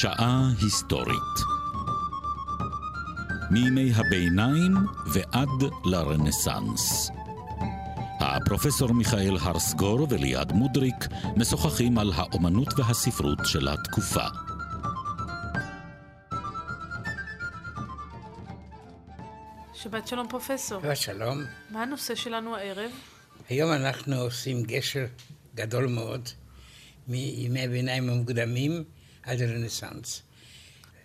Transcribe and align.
שעה 0.00 0.50
היסטורית 0.62 1.36
מימי 3.50 3.92
הביניים 3.94 4.74
ועד 5.06 5.48
לרנסאנס. 5.84 7.10
הפרופסור 8.20 8.92
מיכאל 8.92 9.36
הרסגור 9.40 10.06
וליעד 10.10 10.52
מודריק 10.52 10.94
משוחחים 11.36 11.98
על 11.98 12.12
האומנות 12.14 12.78
והספרות 12.78 13.38
של 13.44 13.68
התקופה. 13.68 14.26
שבת 19.74 20.08
שלום 20.08 20.28
פרופסור. 20.28 20.82
שבת 20.82 20.96
שלום. 20.96 21.38
מה 21.70 21.82
הנושא 21.82 22.14
שלנו 22.14 22.56
הערב? 22.56 22.90
היום 23.48 23.72
אנחנו 23.72 24.16
עושים 24.16 24.62
גשר 24.62 25.06
גדול 25.54 25.86
מאוד 25.86 26.28
מימי 27.08 27.64
הביניים 27.64 28.08
המוקדמים 28.08 28.84
עד 29.26 29.42
הרנסאנס, 29.42 30.22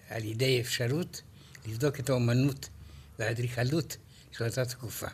על 0.09 0.23
ידי 0.23 0.61
אפשרות 0.61 1.21
לבדוק 1.67 1.99
את 1.99 2.09
האומנות 2.09 2.69
והאדריכלות 3.19 3.97
של 4.31 4.45
אותה 4.45 4.65
תקופה. 4.65 5.07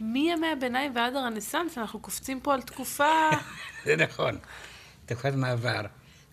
מימי 0.00 0.46
הביניים 0.52 0.96
ועד 0.96 1.16
הרנסאנס, 1.16 1.78
אנחנו 1.78 2.00
קופצים 2.00 2.40
פה 2.40 2.54
על 2.54 2.62
תקופה... 2.62 3.30
זה 3.84 3.96
נכון, 3.96 4.38
תקופת 5.06 5.34
מעבר, 5.34 5.80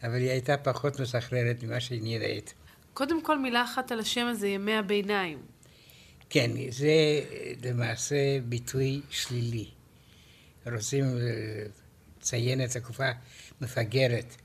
אבל 0.04 0.16
היא 0.16 0.30
הייתה 0.30 0.58
פחות 0.58 1.00
מסחררת 1.00 1.64
ממה 1.64 1.80
שהיא 1.80 2.02
נראית. 2.04 2.54
קודם 2.94 3.24
כל 3.24 3.40
מילה 3.40 3.64
אחת 3.64 3.91
על 3.91 4.00
השם 4.00 4.26
הזה, 4.26 4.48
ימי 4.48 4.76
הביניים. 4.76 5.38
כן, 6.30 6.52
זה 6.70 6.91
למעשה 7.64 8.16
ביטוי 8.46 9.02
שלילי. 9.10 9.70
רוצים 10.66 11.05
לציין 12.18 12.64
את 12.64 12.76
התקופה 12.76 13.10
מפגרת, 13.62 14.36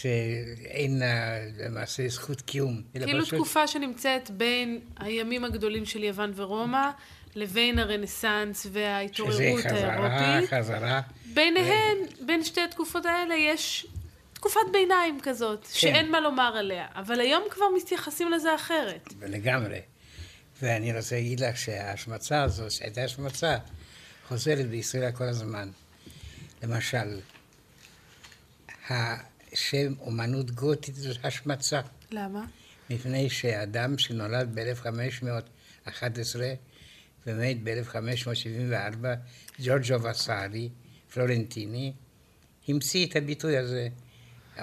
שאין 0.00 0.98
לה 0.98 1.38
למעשה 1.58 2.08
זכות 2.08 2.40
קיום. 2.40 2.82
כאילו 2.92 3.22
פשוט... 3.22 3.34
תקופה 3.34 3.66
שנמצאת 3.66 4.30
בין 4.30 4.80
הימים 4.96 5.44
הגדולים 5.44 5.84
של 5.84 6.04
יוון 6.04 6.32
ורומא, 6.36 6.90
לבין 7.34 7.78
הרנסאנס 7.78 8.66
וההתעוררות 8.72 9.40
האירופית. 9.40 9.64
שזה 9.64 9.78
חזרה, 9.78 10.40
חזרה. 10.50 11.00
ביניהן, 11.34 11.96
ו... 12.22 12.26
בין 12.26 12.44
שתי 12.44 12.60
התקופות 12.60 13.06
האלה 13.06 13.34
יש 13.34 13.86
תקופת 14.32 14.60
ביניים 14.72 15.18
כזאת, 15.22 15.64
כן. 15.64 15.72
שאין 15.72 16.10
מה 16.10 16.20
לומר 16.20 16.56
עליה. 16.56 16.86
אבל 16.94 17.20
היום 17.20 17.42
כבר 17.50 17.66
מתייחסים 17.76 18.30
לזה 18.30 18.54
אחרת. 18.54 19.08
לגמרי. 19.22 19.80
ואני 20.62 20.96
רוצה 20.96 21.16
להגיד 21.16 21.40
לך 21.40 21.56
שההשמצה 21.56 22.42
הזו, 22.42 22.70
שהייתה 22.70 23.04
השמצה, 23.04 23.56
חוזרת 24.28 24.66
בישראל 24.66 25.12
כל 25.12 25.24
הזמן. 25.24 25.68
למשל, 26.62 27.18
השם 29.54 29.94
אומנות 30.00 30.50
גותית 30.50 30.94
זו 30.94 31.10
השמצה. 31.22 31.80
למה? 32.10 32.44
מפני 32.90 33.30
שאדם 33.30 33.98
שנולד 33.98 34.54
ב-1511 34.54 35.88
ומת 37.26 37.56
ב-1574, 37.64 39.06
ג'ורג'ו 39.60 40.02
וסארי, 40.02 40.68
פלורנטיני, 41.12 41.92
המציא 42.68 43.06
את 43.06 43.16
הביטוי 43.16 43.56
הזה, 43.58 43.88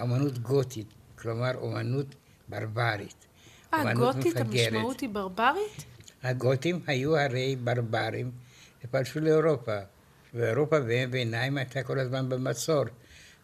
אומנות 0.02 0.38
גותית, 0.38 0.88
כלומר 1.16 1.52
אומנות 1.56 2.16
ברברית. 2.48 3.26
אה, 3.74 3.94
גותית, 3.94 4.38
המשמעות 4.38 5.00
היא 5.00 5.10
ברברית? 5.10 5.86
הגותים 6.24 6.80
היו 6.88 7.18
הרי 7.18 7.56
ברברים 7.56 8.32
ופלשו 8.84 9.20
לאירופה, 9.20 9.78
ואירופה 10.34 10.80
בימי 10.80 11.08
ביניים 11.08 11.58
הייתה 11.58 11.84
כל 11.84 12.00
הזמן 12.00 12.30
במצור. 12.30 12.84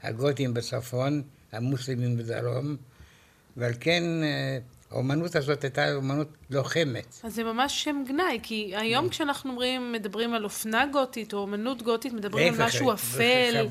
הגותים 0.03 0.53
בצפון, 0.53 1.23
המוסלמים 1.51 2.17
בדרום, 2.17 2.75
ועל 3.57 3.73
כן 3.79 4.03
אה, 4.23 4.57
האומנות 4.91 5.35
הזאת 5.35 5.63
הייתה 5.63 5.95
אומנות 5.95 6.27
לוחמת. 6.49 7.19
אז 7.23 7.35
זה 7.35 7.43
ממש 7.43 7.83
שם 7.83 8.03
גנאי, 8.07 8.39
כי 8.43 8.73
היום 8.75 9.09
כשאנחנו 9.09 9.51
אומרים, 9.51 9.91
מדברים 9.91 10.33
על 10.33 10.43
אופנה 10.43 10.85
גותית 10.85 11.33
או 11.33 11.37
אומנות 11.37 11.81
גותית, 11.81 12.13
מדברים 12.13 12.53
על 12.53 12.65
משהו 12.65 12.93
אפל, 12.93 13.67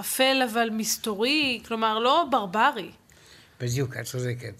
אפל 0.00 0.42
אבל 0.50 0.68
מסתורי, 0.72 1.62
כלומר 1.66 1.98
לא 1.98 2.24
ברברי. 2.30 2.90
בדיוק, 3.60 3.96
את 3.96 4.04
צודקת. 4.04 4.54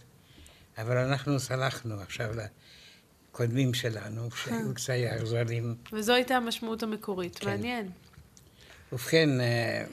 אבל 0.78 0.96
אנחנו 0.96 1.40
סלחנו 1.40 2.00
עכשיו 2.00 2.30
לקודמים 3.30 3.74
שלנו, 3.74 4.30
שהיו 4.30 4.74
קצת 4.74 4.92
אכזרים. 5.16 5.74
וזו 5.92 6.12
הייתה 6.12 6.36
המשמעות 6.36 6.82
המקורית, 6.82 7.38
כן. 7.38 7.46
מעניין. 7.46 7.90
ובכן, 8.92 9.40
אה, 9.40 9.84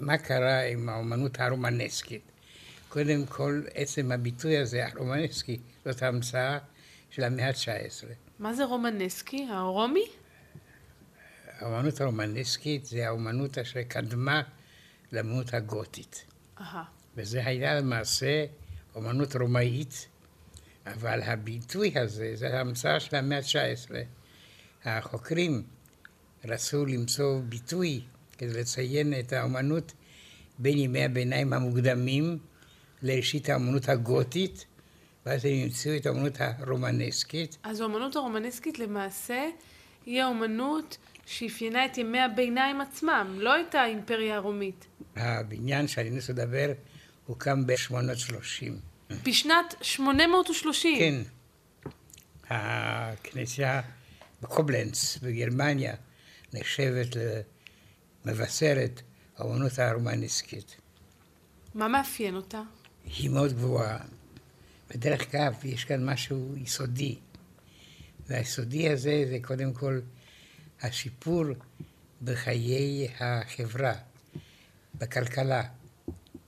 מה 0.00 0.18
קרה 0.18 0.62
עם 0.62 0.88
האומנות 0.88 1.40
הרומנסקית? 1.40 2.32
קודם 2.88 3.26
כל, 3.26 3.62
עצם 3.74 4.12
הביטוי 4.12 4.58
הזה, 4.58 4.86
הרומנסקי, 4.86 5.58
זאת 5.84 6.02
המצאה 6.02 6.58
של 7.10 7.24
המאה 7.24 7.48
ה-19. 7.48 8.06
מה 8.38 8.54
זה 8.54 8.64
רומנסקי? 8.64 9.46
הרומי? 9.50 10.04
האומנות 11.58 12.00
הרומנסקית 12.00 12.86
זה 12.86 13.06
האומנות 13.06 13.58
אשר 13.58 13.82
קדמה 13.82 14.42
לאומנות 15.12 15.54
הגותית. 15.54 16.24
אהה. 16.60 16.84
וזה 17.16 17.46
היה 17.46 17.74
למעשה 17.74 18.44
אומנות 18.94 19.36
רומאית, 19.36 20.08
אבל 20.86 21.22
הביטוי 21.22 21.98
הזה, 21.98 22.32
זה 22.34 22.60
המצאה 22.60 23.00
של 23.00 23.16
המאה 23.16 23.38
ה-19. 23.38 23.94
החוקרים 24.84 25.62
רצו 26.44 26.86
למצוא 26.86 27.40
ביטוי 27.48 28.00
כדי 28.38 28.60
לציין 28.60 29.14
את 29.18 29.32
האומנות 29.32 29.92
בין 30.58 30.78
ימי 30.78 31.04
הביניים 31.04 31.52
המוקדמים 31.52 32.38
לראשית 33.02 33.48
האומנות 33.48 33.88
הגותית, 33.88 34.66
ואז 35.26 35.44
הם 35.44 35.52
המציאו 35.52 35.96
את 35.96 36.06
האומנות 36.06 36.34
הרומנסקית. 36.40 37.56
אז 37.62 37.80
האומנות 37.80 38.16
הרומנסקית 38.16 38.78
למעשה 38.78 39.48
היא 40.06 40.22
האומנות 40.22 40.96
שאפיינה 41.26 41.86
את 41.86 41.98
ימי 41.98 42.20
הביניים 42.20 42.80
עצמם, 42.80 43.38
לא 43.40 43.60
את 43.60 43.74
האימפריה 43.74 44.36
הרומית. 44.36 44.86
הבניין 45.16 45.88
שאני 45.88 46.10
מנסה 46.10 46.32
לדבר 46.32 46.72
הוקם 47.26 47.66
ב-830. 47.66 48.72
בשנת 49.24 49.74
830? 49.82 50.98
כן. 50.98 51.22
הכנסייה 52.50 53.82
בקובלנץ 54.42 55.18
בגרמניה 55.22 55.94
נחשבת 56.54 57.16
למבשרת 58.26 59.02
האומנות 59.36 59.78
הרומניסקית. 59.78 60.76
מה 61.74 61.88
מאפיין 61.88 62.36
אותה? 62.36 62.62
היא 63.04 63.30
מאוד 63.30 63.52
גבוהה. 63.52 63.98
בדרך 64.90 65.30
כלל 65.30 65.52
יש 65.64 65.84
כאן 65.84 66.04
משהו 66.04 66.56
יסודי. 66.56 67.18
והיסודי 68.26 68.88
הזה 68.88 69.24
זה 69.28 69.38
קודם 69.42 69.72
כל 69.72 70.00
השיפור 70.82 71.44
בחיי 72.22 73.08
החברה, 73.20 73.94
בכלכלה. 74.94 75.62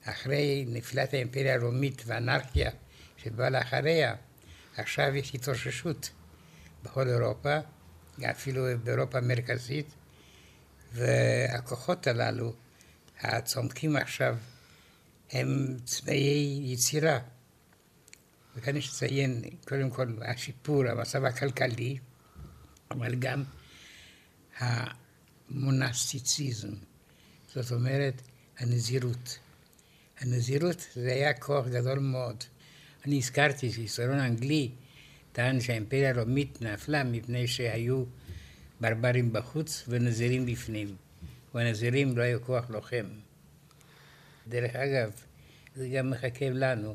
אחרי 0.05 0.65
נפילת 0.69 1.15
האימפריה 1.15 1.55
הרומית 1.55 2.03
והאנרכיה 2.07 2.71
שבאה 3.17 3.51
לאחריה, 3.51 4.15
עכשיו 4.77 5.17
יש 5.17 5.35
התאוששות 5.35 6.11
בכל 6.83 7.09
אירופה, 7.09 7.59
אפילו 8.31 8.63
באירופה 8.85 9.19
המרכזית, 9.19 9.87
והכוחות 10.93 12.07
הללו, 12.07 12.53
הצומקים 13.21 13.97
עכשיו, 13.97 14.37
הם 15.31 15.77
צבעי 15.85 16.61
יצירה. 16.65 17.19
וכאן 18.57 18.77
יש 18.77 18.89
לציין, 18.89 19.43
קודם 19.69 19.91
כל, 19.91 20.17
השיפור, 20.23 20.89
המצב 20.89 21.25
הכלכלי, 21.25 21.99
אבל 22.91 23.15
גם 23.15 23.45
המונסטיציזם, 24.59 26.73
זאת 27.55 27.73
אומרת, 27.73 28.23
הנזירות. 28.59 29.39
הנזירות 30.21 30.87
זה 30.95 31.13
היה 31.13 31.35
כוח 31.35 31.67
גדול 31.67 31.99
מאוד. 31.99 32.45
אני 33.07 33.19
הזכרתי 33.19 33.73
שהיסטוריון 33.73 34.19
האנגלי 34.19 34.71
טען 35.33 35.61
שהאימפריה 35.61 36.11
הרומית 36.11 36.63
נפלה 36.63 37.05
מפני 37.05 37.49
שהיו 37.49 38.05
ברברים 38.81 39.33
בחוץ 39.33 39.85
ונזירים 39.89 40.47
בפנים. 40.47 40.97
והנזירים 41.55 42.19
לא 42.19 42.23
היו 42.23 42.43
כוח 42.43 42.71
לוחם. 42.71 43.07
דרך 44.49 44.77
אגב, 44.77 45.11
זה 45.75 45.89
גם 45.89 46.11
מחכה 46.11 46.51
לנו 46.51 46.95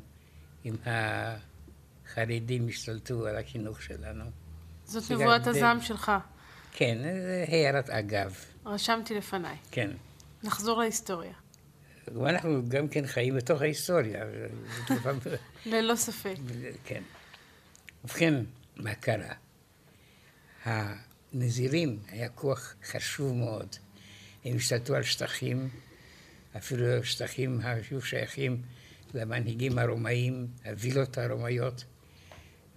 אם 0.65 0.75
החרדים 0.85 2.69
ישתלטו 2.69 3.27
על 3.27 3.37
החינוך 3.37 3.81
שלנו. 3.81 4.25
זאת 4.85 5.11
נבואת 5.11 5.47
הזעם 5.47 5.81
שלך. 5.81 6.11
כן, 6.71 6.97
זה 7.03 7.45
הערת 7.47 7.89
אגב. 7.89 8.35
רשמתי 8.65 9.15
לפניי. 9.15 9.57
כן. 9.71 9.91
נחזור 10.43 10.79
להיסטוריה. 10.79 11.33
ואנחנו 12.07 12.69
גם 12.69 12.87
כן 12.87 13.07
חיים 13.07 13.35
בתוך 13.35 13.61
ההיסטוריה. 13.61 14.25
ללא 15.65 15.95
ספק. 15.95 16.35
כן. 16.83 17.03
ובכן, 18.03 18.43
מה 18.75 18.95
קרה? 18.95 19.33
הנזירים 21.33 21.99
היה 22.09 22.29
כוח 22.29 22.75
חשוב 22.91 23.35
מאוד. 23.35 23.75
הם 24.45 24.55
השתלטו 24.55 24.95
על 24.95 25.03
שטחים, 25.03 25.69
אפילו 26.57 27.03
שטחים 27.03 27.61
שהיו 27.83 28.01
שייכים 28.01 28.61
למנהיגים 29.13 29.79
הרומאים, 29.79 30.47
הווילות 30.65 31.17
הרומאיות, 31.17 31.83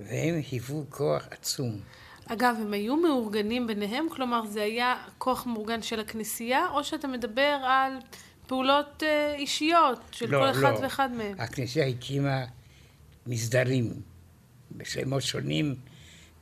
והם 0.01 0.35
היוו 0.51 0.85
כוח 0.89 1.29
עצום. 1.31 1.81
אגב, 2.27 2.57
הם 2.61 2.73
היו 2.73 2.97
מאורגנים 2.97 3.67
ביניהם? 3.67 4.07
כלומר, 4.11 4.47
זה 4.47 4.63
היה 4.63 4.97
כוח 5.19 5.47
מאורגן 5.47 5.83
של 5.83 6.01
הכנסייה, 6.01 6.67
או 6.71 6.85
שאתה 6.85 7.09
מדבר 7.09 7.59
על 7.65 7.93
פעולות 8.47 9.03
אה, 9.03 9.35
אישיות 9.35 10.01
של 10.13 10.31
לא, 10.31 10.39
כל 10.39 10.51
אחד 10.51 10.73
לא. 10.73 10.79
ואחד 10.83 11.11
מהם? 11.13 11.41
הכנסייה 11.41 11.87
הקימה 11.87 12.45
מסדרים 13.27 13.93
בשמות 14.73 15.23
שונים, 15.23 15.75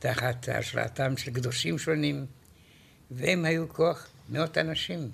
תחת 0.05 0.49
השראתם 0.49 1.17
של 1.17 1.33
קדושים 1.33 1.77
שונים, 1.77 2.25
והם 3.11 3.45
היו 3.45 3.69
כוח 3.69 4.07
מאות 4.29 4.57
אנשים. 4.57 5.11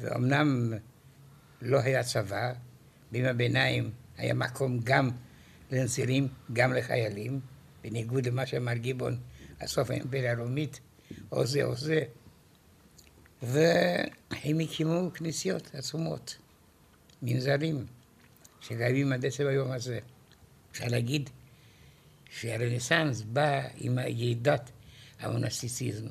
ואומנם 0.00 0.72
לא 1.62 1.80
היה 1.80 2.02
צבא, 2.02 2.52
בימי 3.12 3.28
הביניים 3.28 3.90
היה 4.16 4.34
מקום 4.34 4.80
גם 4.84 5.10
לנזירים, 5.70 6.28
גם 6.52 6.72
לחיילים, 6.72 7.40
בניגוד 7.82 8.26
למה 8.26 8.46
שאמר 8.46 8.72
גיבון, 8.72 9.20
הסוף 9.60 9.90
האימפריה 9.90 10.32
הרומית, 10.32 10.80
או 11.32 11.46
זה 11.46 11.64
או 11.64 11.76
זה. 11.76 12.02
והם 13.42 14.60
הקימו 14.60 15.10
כנסיות 15.14 15.74
עצומות, 15.74 16.36
מנזרים, 17.22 17.86
שקיימים 18.60 19.12
עד 19.12 19.26
עצם 19.26 19.46
היום 19.46 19.70
הזה. 19.70 19.98
אפשר 20.70 20.86
להגיד 20.88 21.30
שהרנסאנס 22.30 23.22
בא 23.22 23.60
עם 23.76 23.98
יעידת 23.98 24.70
המונסטיציזם. 25.20 26.06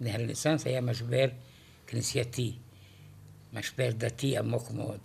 הרנסאנס 0.00 0.66
היה 0.66 0.80
משבר 0.80 1.26
כנסייתי, 1.86 2.56
משבר 3.52 3.90
דתי 3.92 4.38
עמוק 4.38 4.70
מאוד. 4.70 5.00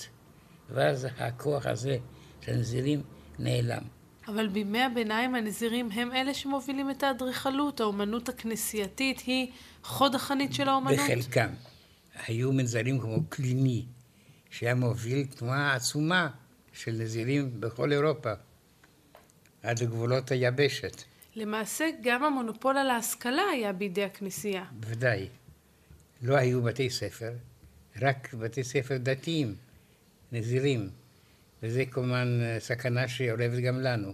ואז 0.69 1.07
הכוח 1.18 1.65
הזה 1.65 1.98
של 2.42 2.51
הנזירים 2.51 3.01
נעלם. 3.39 3.83
אבל 4.27 4.48
בימי 4.48 4.81
הביניים 4.81 5.36
הנזירים 5.36 5.92
הם 5.92 6.12
אלה 6.12 6.33
שמובילים 6.33 6.92
את 6.92 7.03
האדריכלות, 7.03 7.80
האומנות 7.80 8.30
הכנסייתית 8.30 9.19
היא 9.19 9.51
חוד 9.83 10.15
החנית 10.15 10.53
של 10.53 10.69
האומנות? 10.69 11.00
בחלקם. 11.00 11.50
היו 12.27 12.53
מנזרים 12.53 13.00
כמו 13.00 13.25
קליני, 13.30 13.86
שהיה 14.50 14.75
מוביל 14.75 15.25
תנועה 15.25 15.75
עצומה 15.75 16.30
של 16.74 16.92
נזירים 16.92 17.62
בכל 17.62 17.92
אירופה, 17.92 18.33
עד 19.63 19.79
לגבולות 19.79 20.31
היבשת. 20.31 21.03
למעשה 21.35 21.89
גם 22.03 22.23
המונופול 22.23 22.77
על 22.77 22.89
ההשכלה 22.89 23.43
היה 23.53 23.73
בידי 23.73 24.03
הכנסייה. 24.03 24.65
בוודאי. 24.71 25.27
לא 26.21 26.35
היו 26.35 26.61
בתי 26.61 26.89
ספר, 26.89 27.31
רק 28.01 28.33
בתי 28.33 28.63
ספר 28.63 28.97
דתיים, 28.97 29.55
נזירים. 30.31 30.89
וזה 31.63 31.85
כמובן 31.85 32.39
סכנה 32.59 33.07
שאורבת 33.07 33.59
גם 33.59 33.79
לנו. 33.79 34.13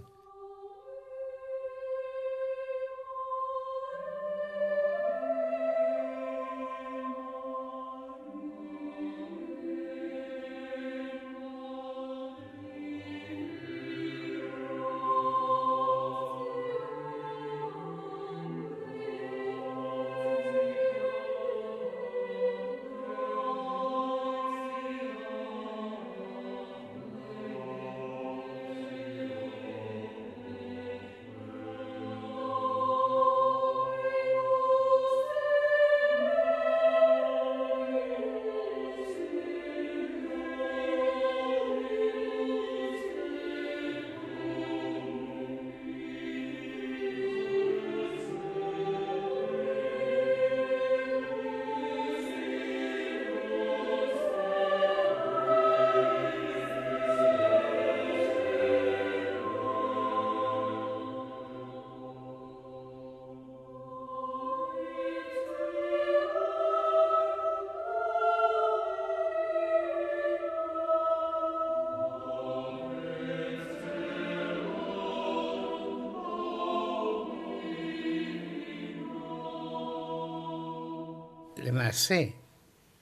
למעשה, 82.10 82.30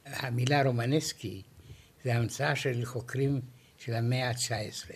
המילה 0.06 0.62
רומנסקי 0.62 1.42
זה 2.04 2.14
המצאה 2.14 2.56
של 2.56 2.84
חוקרים 2.84 3.40
של 3.78 3.94
המאה 3.94 4.28
ה-19, 4.28 4.90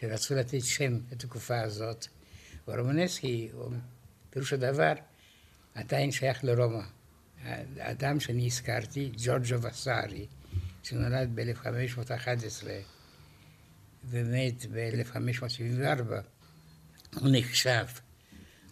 שרצו 0.00 0.34
לתת 0.34 0.64
שם 0.64 0.98
לתקופה 1.12 1.60
הזאת. 1.60 2.06
ורומנסקי, 2.68 3.48
פירוש 4.30 4.52
הדבר, 4.52 4.92
עדיין 5.74 6.12
שייך 6.12 6.44
לרומא. 6.44 6.82
האדם 7.76 8.20
שאני 8.20 8.46
הזכרתי, 8.46 9.10
ג'ורג'ו 9.16 9.62
וסארי, 9.62 10.26
שנולד 10.82 11.30
ב-1511 11.34 12.66
ומת 14.04 14.66
ב-1574, 14.72 16.12
הוא 17.14 17.28
נחשב 17.32 17.84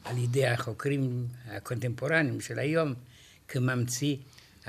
על 0.04 0.18
ידי 0.18 0.46
החוקרים 0.46 1.26
הקונטמפורניים 1.46 2.40
של 2.40 2.58
היום 2.58 2.94
כממציא 3.48 4.16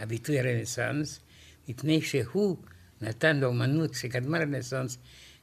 הביטוי 0.01 0.39
הרנסאנס, 0.39 1.19
מפני 1.67 2.01
שהוא 2.01 2.57
נתן 3.01 3.39
לאומנות 3.39 3.93
שקדמה 3.93 4.39
לרנסאנס 4.39 4.97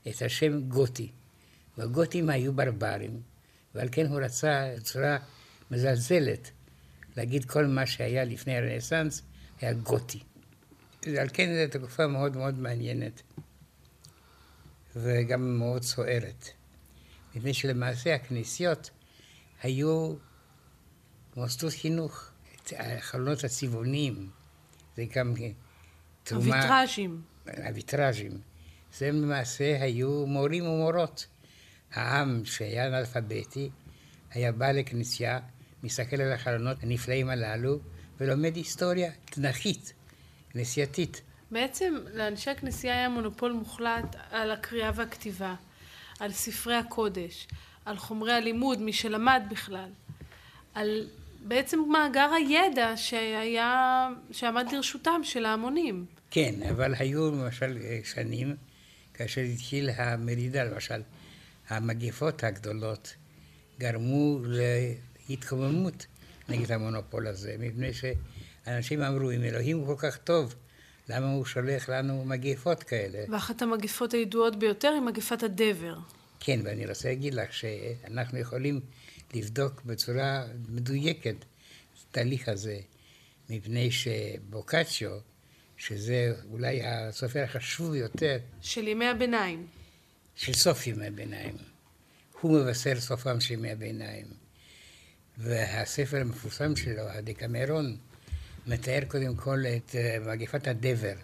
את 0.09 0.23
השם 0.23 0.61
גותי. 0.69 1.11
והגותים 1.79 2.31
היו 2.31 2.53
ברברים, 2.53 3.21
ועל 3.75 3.89
כן 3.93 4.07
הוא 4.07 4.21
רצה 4.21 4.75
בצורה 4.77 5.19
מזלזלת 5.71 6.51
להגיד 7.17 7.45
כל 7.45 7.67
מה 7.67 7.87
שהיה 7.87 8.25
לפני 8.25 8.57
הרנסאנס 8.57 9.23
היה 9.61 9.73
גותי. 9.73 10.21
ועל 11.07 11.29
כן 11.33 11.55
זו 11.55 11.79
תקופה 11.79 12.07
מאוד 12.07 12.37
מאוד 12.37 12.59
מעניינת, 12.59 13.23
וגם 14.97 15.59
מאוד 15.59 15.83
סוערת. 15.83 16.49
מפני 17.35 17.55
שלמעשה 17.55 18.15
הכנסיות 18.15 18.91
היו 19.63 20.15
מוסדות 21.37 21.73
חינוך. 21.73 22.31
החלונות 22.73 23.45
הצבעוניים, 23.45 24.31
זה 24.97 25.05
גם 25.15 25.35
תרומה... 26.23 26.57
הוויטראז'ים. 26.57 27.23
הוויטראז'ים. 27.47 28.41
זה 28.93 29.11
למעשה 29.11 29.83
היו 29.83 30.27
מורים 30.27 30.67
ומורות. 30.67 31.27
העם 31.93 32.45
שהיה 32.45 32.87
אנאלפביתי 32.87 33.71
היה 34.31 34.53
בא 34.53 34.73
לכנסייה, 34.73 35.39
מסתכל 35.83 36.21
על 36.21 36.33
החלונות 36.33 36.83
הנפלאים 36.83 37.29
הללו 37.29 37.79
ולומד 38.21 38.57
היסטוריה 38.57 39.11
תנכית, 39.25 39.93
כנסייתית. 40.51 41.23
בעצם 41.51 41.95
לאנשי 42.13 42.51
הכנסייה 42.51 42.95
היה 42.95 43.09
מונופול 43.09 43.53
מוחלט 43.53 44.17
על 44.31 44.51
הקריאה 44.51 44.91
והכתיבה, 44.95 45.55
על 46.21 46.33
ספרי 46.33 46.75
הקודש, 46.75 47.49
על 47.85 47.97
חומרי 47.97 48.33
הלימוד, 48.33 48.81
מי 48.81 48.93
שלמד 48.93 49.43
בכלל, 49.51 49.91
על 50.75 51.09
בעצם 51.49 51.79
מאגר 51.89 52.31
הידע 52.37 52.97
שהיה, 52.97 54.09
שעמד 54.31 54.73
לרשותם 54.73 55.21
של 55.23 55.45
ההמונים. 55.45 56.05
כן, 56.31 56.55
אבל 56.71 56.95
היו 56.99 57.31
למשל 57.31 57.79
שנים 58.05 58.57
כאשר 59.15 59.41
התחיל 59.41 59.91
המרידה, 59.97 60.65
למשל, 60.65 61.01
המגפות 61.69 62.45
הגדולות 62.45 63.15
גרמו 63.79 64.39
להתקוממות 65.29 66.07
נגד 66.49 66.73
המונופול 66.73 67.27
הזה, 67.27 67.57
מפני 67.59 67.91
שאנשים 67.93 69.03
אמרו, 69.03 69.31
אם 69.31 69.43
אלוהים 69.43 69.79
הוא 69.79 69.87
כל 69.87 70.09
כך 70.09 70.17
טוב, 70.17 70.55
למה 71.09 71.33
הוא 71.33 71.45
שולח 71.45 71.89
לנו 71.89 72.25
מגפות 72.25 72.83
כאלה? 72.83 73.25
ואחת 73.29 73.63
המגפות 73.63 74.15
הידועות 74.15 74.59
ביותר 74.59 74.89
היא 74.89 75.01
מגפת 75.01 75.43
הדבר. 75.43 75.97
כן, 76.41 76.61
ואני 76.65 76.87
רוצה 76.87 77.09
להגיד 77.09 77.35
לך 77.35 77.53
שאנחנו 77.53 78.39
יכולים 78.39 78.81
לבדוק 79.35 79.83
בצורה 79.85 80.47
מדויקת 80.69 81.37
את 81.39 81.45
התהליך 82.11 82.49
הזה, 82.49 82.81
מפני 83.51 83.91
שבוקצ'יו 83.91 85.19
שזה 85.77 86.35
אולי 86.51 86.87
הסופר 86.87 87.43
החשוב 87.43 87.91
ביותר 87.93 88.39
של 88.61 88.89
ימי 88.89 89.07
הביניים. 89.07 89.67
של 90.35 90.53
סוף 90.53 90.87
ימי 90.87 91.07
הביניים. 91.07 91.57
הוא 92.41 92.61
מבשר 92.61 93.01
סופם 93.01 93.41
של 93.41 93.55
ימי 93.55 93.71
הביניים. 93.71 94.27
והספר 95.39 96.21
המפורסם 96.21 96.77
שלו, 96.77 97.03
הדקמרון, 97.09 97.97
מתאר 98.67 99.01
קודם 99.09 99.37
כל 99.37 99.59
את 99.77 99.95
אה, 99.95 100.19
מגפת 100.27 100.67
הדבר, 100.69 101.15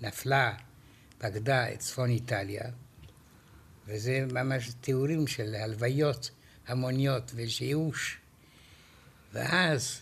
שנפלה, 0.00 0.54
פקדה 1.18 1.72
את 1.72 1.78
צפון 1.78 2.10
איטליה, 2.10 2.70
וזה 3.86 4.26
ממש 4.32 4.70
תיאורים 4.80 5.26
של 5.26 5.54
הלוויות 5.54 6.30
המוניות 6.66 7.32
ושייאוש. 7.34 8.18
ואז 9.32 10.00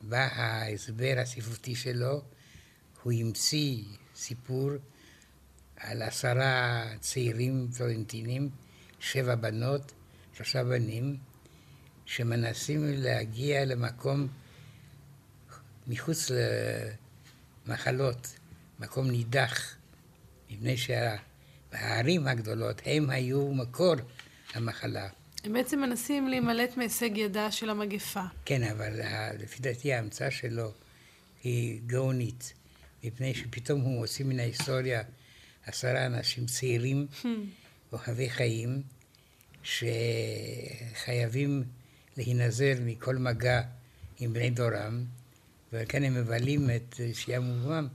בא 0.00 0.28
ההסבר 0.32 1.14
הספרותי 1.18 1.74
שלו, 1.74 2.22
הוא 3.02 3.12
המציא 3.12 3.82
סיפור 4.16 4.70
על 5.76 6.02
עשרה 6.02 6.84
צעירים 7.00 7.68
פלורנטינים, 7.76 8.48
שבע 9.00 9.34
בנות, 9.34 9.92
שלושה 10.34 10.64
בנים, 10.64 11.16
שמנסים 12.06 12.80
להגיע 12.84 13.64
למקום 13.64 14.28
מחוץ 15.86 16.30
למחלות, 17.66 18.36
מקום 18.78 19.10
נידח, 19.10 19.76
מפני 20.50 20.76
שהערים 21.72 22.26
הגדולות 22.26 22.82
הם 22.86 23.10
היו 23.10 23.54
מקור 23.54 23.94
המחלה. 24.54 25.08
הם 25.44 25.52
בעצם 25.52 25.80
מנסים 25.80 26.28
להימלט 26.28 26.76
מהישג 26.76 27.16
ידה 27.16 27.50
של 27.50 27.70
המגפה. 27.70 28.22
כן, 28.44 28.62
אבל 28.62 29.00
לפי 29.38 29.62
דעתי 29.62 29.92
ההמצאה 29.92 30.30
שלו 30.30 30.72
היא 31.44 31.80
גאונית, 31.86 32.52
מפני 33.04 33.34
שפתאום 33.34 33.80
הוא 33.80 34.00
מוציא 34.00 34.24
מן 34.24 34.40
ההיסטוריה 34.40 35.02
עשרה 35.66 36.06
אנשים 36.06 36.46
צעירים, 36.46 37.06
hmm. 37.22 37.26
אוהבי 37.92 38.30
חיים, 38.30 38.82
שחייבים 39.62 41.62
להינזר 42.16 42.74
מכל 42.80 43.16
מגע 43.16 43.62
עם 44.18 44.32
בני 44.32 44.50
דורם, 44.50 45.04
וכאן 45.72 46.04
הם 46.04 46.14
מבלים 46.14 46.70
את 46.76 47.00
שעמומם 47.12 47.88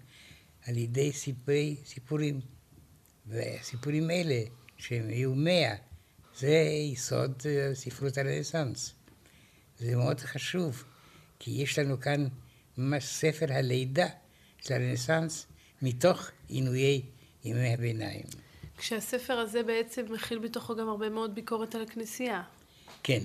על 0.68 0.78
ידי 0.78 1.12
סיפורי, 1.12 1.76
סיפורים. 1.86 2.55
והסיפורים 3.28 4.12
אלה, 4.12 4.42
שהם 4.78 5.10
יהיו 5.10 5.36
מאה, 5.36 5.76
זה 6.38 6.58
יסוד 6.92 7.42
אה, 7.46 7.76
ספרות 7.76 8.18
הרנסאנס. 8.18 8.94
זה 9.80 9.96
מאוד 9.96 10.20
חשוב, 10.20 10.84
כי 11.40 11.52
יש 11.52 11.80
לנו 11.80 12.00
כאן 12.00 12.28
ממש 12.78 13.06
ספר 13.06 13.54
הלידה 13.54 14.08
של 14.62 14.74
הרנסאנס 14.74 15.46
מתוך 15.82 16.32
עינויי 16.48 17.02
ימי 17.46 17.74
הביניים. 17.74 18.26
כשהספר 18.78 19.34
הזה 19.34 19.64
בעצם 19.64 20.14
מכיל 20.14 20.40
בתוכו 20.40 20.76
גם 20.76 20.90
הרבה 20.90 21.10
מאוד 21.10 21.36
ביקורת 21.36 21.76
על 21.76 21.82
הכנסייה. 21.82 22.44
כן. 23.04 23.22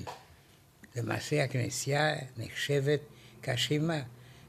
למעשה 0.96 1.44
הכנסייה 1.44 2.14
נחשבת 2.36 3.00
כאשמה. 3.42 4.02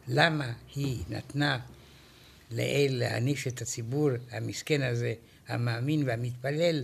למה 0.08 0.54
היא 0.76 1.04
נתנה 1.10 1.60
לאל 2.52 2.88
להעניש 2.92 3.48
את 3.48 3.62
הציבור 3.62 4.10
המסכן 4.32 4.82
הזה, 4.82 5.14
המאמין 5.48 6.04
והמתפלל, 6.08 6.84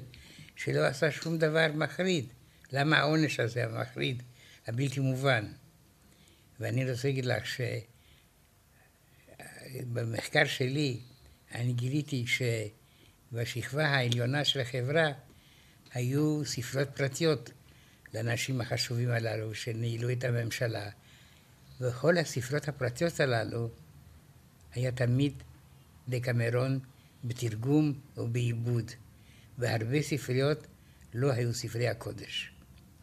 שלא 0.56 0.86
עשה 0.86 1.12
שום 1.12 1.38
דבר 1.38 1.68
מחריד? 1.76 2.26
למה 2.72 2.98
העונש 2.98 3.40
הזה 3.40 3.66
המחריד, 3.66 4.24
הבלתי 4.68 5.00
מובן? 5.00 5.46
ואני 6.60 6.92
רוצה 6.92 7.08
להגיד 7.08 7.26
לך 7.26 7.44
שבמחקר 9.76 10.46
שלי 10.46 11.00
אני 11.56 11.74
גיליתי 11.74 12.26
שבשכבה 13.32 13.88
העליונה 13.88 14.46
של 14.46 14.60
החברה 14.60 15.12
היו 15.94 16.46
ספרות 16.46 16.88
פרטיות 16.96 17.50
לאנשים 18.14 18.62
החשובים 18.62 19.10
הללו 19.10 19.56
שניהלו 19.56 20.12
את 20.12 20.24
הממשלה. 20.24 20.90
וכל 21.82 22.18
הספרות 22.18 22.68
הפרטיות 22.68 23.20
הללו 23.20 23.70
היה 24.74 24.92
תמיד 24.92 25.34
דקמרון 26.10 26.80
בתרגום 27.28 27.94
ובעיבוד, 28.18 28.92
והרבה 29.58 30.02
ספריות 30.02 30.68
לא 31.14 31.32
היו 31.32 31.54
ספרי 31.54 31.88
הקודש. 31.88 32.52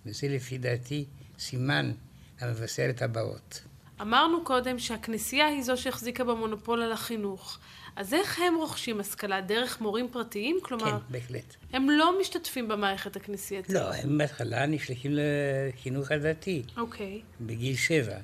וזה 0.06 0.28
לפי 0.28 0.58
דעתי 0.58 1.04
סימן 1.38 1.92
המבשר 2.40 2.86
את 2.90 3.02
הבאות. 3.02 3.62
אמרנו 4.00 4.44
קודם 4.44 4.78
שהכנסייה 4.78 5.46
היא 5.46 5.62
זו 5.62 5.76
שהחזיקה 5.76 6.24
במונופול 6.24 6.82
על 6.82 6.92
החינוך. 6.92 7.58
אז 7.96 8.14
איך 8.14 8.40
הם 8.40 8.54
רוכשים 8.54 9.00
השכלה? 9.00 9.40
דרך 9.40 9.80
מורים 9.80 10.08
פרטיים? 10.12 10.58
כלומר... 10.62 10.84
כן, 10.84 10.96
בהחלט. 11.10 11.54
הם 11.72 11.90
לא 11.90 12.20
משתתפים 12.20 12.68
במערכת 12.68 13.16
הכנסייתית. 13.16 13.74
לא, 13.74 13.94
הם 13.94 14.18
בהתחלה 14.18 14.66
נשלחים 14.66 15.12
לחינוך 15.14 16.10
הדתי. 16.10 16.62
אוקיי. 16.76 17.22
בגיל 17.40 17.76
שבע. 17.76 18.18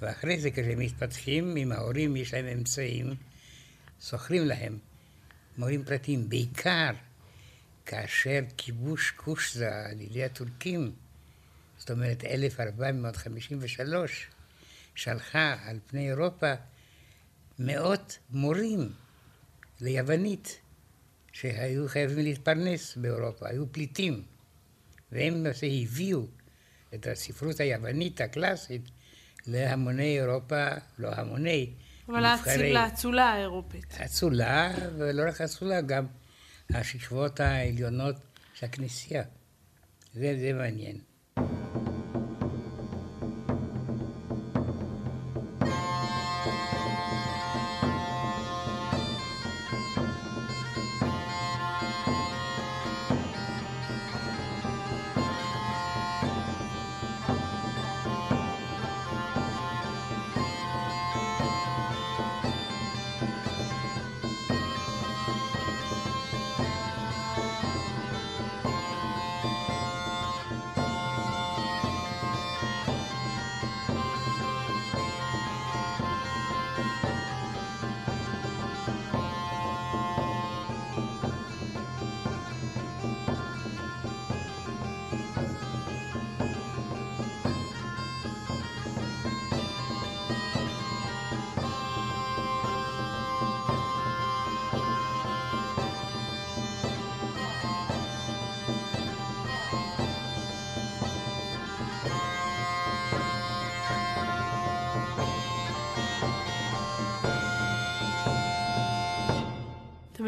ואחרי 0.00 0.40
זה, 0.40 0.50
כשהם 0.50 0.78
מתפתחים, 0.78 1.56
אם 1.56 1.72
ההורים 1.72 2.16
יש 2.16 2.34
להם 2.34 2.46
אמצעים, 2.46 3.14
שוכרים 4.00 4.46
להם 4.46 4.78
מורים 5.58 5.84
פרטיים, 5.84 6.28
בעיקר 6.28 6.90
כאשר 7.86 8.40
כיבוש 8.56 9.10
קושזה 9.10 9.74
על 9.74 10.00
ידי 10.00 10.24
הטורקים, 10.24 10.92
זאת 11.78 11.90
אומרת 11.90 12.24
1453, 12.24 14.26
שלחה 14.94 15.56
על 15.64 15.78
פני 15.86 16.08
אירופה 16.08 16.52
מאות 17.58 18.18
מורים 18.30 18.92
ליוונית 19.80 20.60
שהיו 21.32 21.88
חייבים 21.88 22.24
להתפרנס 22.24 22.96
באירופה, 22.96 23.48
היו 23.48 23.72
פליטים. 23.72 24.22
והם 25.12 25.34
למעשה 25.34 25.66
הביאו 25.66 26.26
את 26.94 27.06
הספרות 27.06 27.60
היוונית 27.60 28.20
הקלאסית 28.20 28.82
להמוני 29.46 30.20
אירופה, 30.20 30.68
לא 30.98 31.08
המוני, 31.08 31.72
אבל 32.08 32.24
לאצולה 32.72 33.24
האירופית. 33.24 33.94
אצולה, 34.04 34.72
ולא 34.98 35.22
רק 35.28 35.40
אצולה, 35.40 35.80
גם 35.80 36.06
השכבות 36.70 37.40
העליונות 37.40 38.16
של 38.54 38.66
הכנסייה. 38.66 39.22
זה, 40.14 40.36
זה 40.40 40.52
מעניין. 40.52 40.98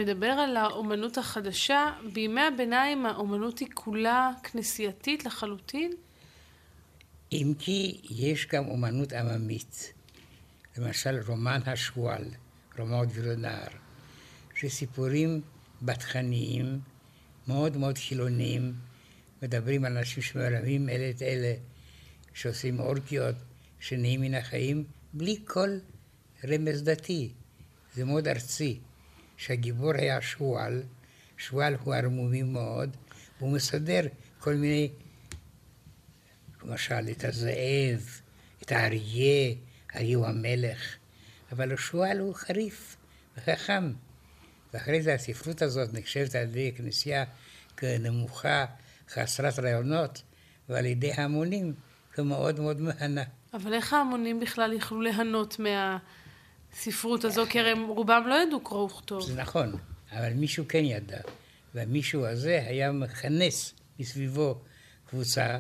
מדבר 0.08 0.26
על 0.26 0.56
האומנות 0.56 1.18
החדשה. 1.18 1.92
בימי 2.12 2.40
הביניים 2.40 3.06
האומנות 3.06 3.58
היא 3.58 3.68
כולה 3.74 4.30
כנסייתית 4.42 5.24
לחלוטין? 5.24 5.92
אם 7.32 7.52
כי 7.58 8.00
יש 8.10 8.46
גם 8.46 8.64
אומנות 8.64 9.12
עממית. 9.12 9.92
למשל 10.78 11.20
רומן 11.26 11.60
השועל, 11.66 12.24
רומן 12.78 13.04
וילונר, 13.08 13.68
שסיפורים 14.54 15.40
בתחניים, 15.82 16.80
מאוד 17.48 17.76
מאוד 17.76 17.98
חילוניים, 17.98 18.74
מדברים 19.42 19.84
על 19.84 19.96
אנשים 19.96 20.22
שמרמים 20.22 20.88
אלה 20.88 21.10
את 21.10 21.22
אלה, 21.22 21.54
שעושים 22.34 22.80
אורקיות, 22.80 23.36
שנהיים 23.80 24.20
מן 24.20 24.34
החיים, 24.34 24.84
בלי 25.12 25.38
כל 25.44 25.70
רמז 26.44 26.82
דתי, 26.82 27.32
זה 27.94 28.04
מאוד 28.04 28.28
ארצי, 28.28 28.80
שהגיבור 29.38 29.92
היה 29.94 30.20
שועל, 30.20 30.82
שועל 31.36 31.74
הוא 31.74 31.94
ערמומי 31.94 32.42
מאוד, 32.42 32.96
והוא 33.38 33.52
מסדר 33.52 34.06
כל 34.38 34.54
מיני, 34.54 34.90
למשל 36.62 37.08
את 37.10 37.24
הזאב, 37.24 38.20
את 38.62 38.72
האריה, 38.72 39.54
האריה 39.92 40.16
הוא 40.16 40.26
המלך, 40.26 40.96
אבל 41.52 41.74
השועל 41.74 42.18
הוא 42.18 42.34
חריף 42.34 42.96
וחכם. 43.36 43.92
ואחרי 44.74 45.02
זה 45.02 45.14
הספרות 45.14 45.62
הזאת 45.62 45.94
נחשבת 45.94 46.34
על 46.34 46.42
ידי 46.42 46.68
הכנסייה 46.74 47.24
כנמוכה, 47.76 48.64
חסרת 49.10 49.58
רעיונות, 49.58 50.22
ועל 50.68 50.86
ידי 50.86 51.12
ההמונים 51.12 51.74
כמאוד 52.12 52.60
מאוד 52.60 52.80
מהנה. 52.80 53.24
אבל 53.54 53.74
איך 53.74 53.92
ההמונים 53.92 54.40
בכלל 54.40 54.72
יכלו 54.72 55.00
ליהנות 55.00 55.56
מהספרות 56.72 57.24
הזו? 57.24 57.46
כי 57.46 57.60
הרי 57.60 57.72
רובם 57.72 58.24
לא 58.26 58.34
ידעו 58.46 58.60
קרוא 58.60 58.84
וכתוב. 58.84 59.22
זה 59.22 59.34
נכון, 59.34 59.72
אבל 60.12 60.32
מישהו 60.32 60.68
כן 60.68 60.84
ידע, 60.84 61.20
והמישהו 61.74 62.26
הזה 62.26 62.64
היה 62.66 62.92
מכנס 62.92 63.74
מסביבו 64.00 64.60
קבוצה 65.06 65.58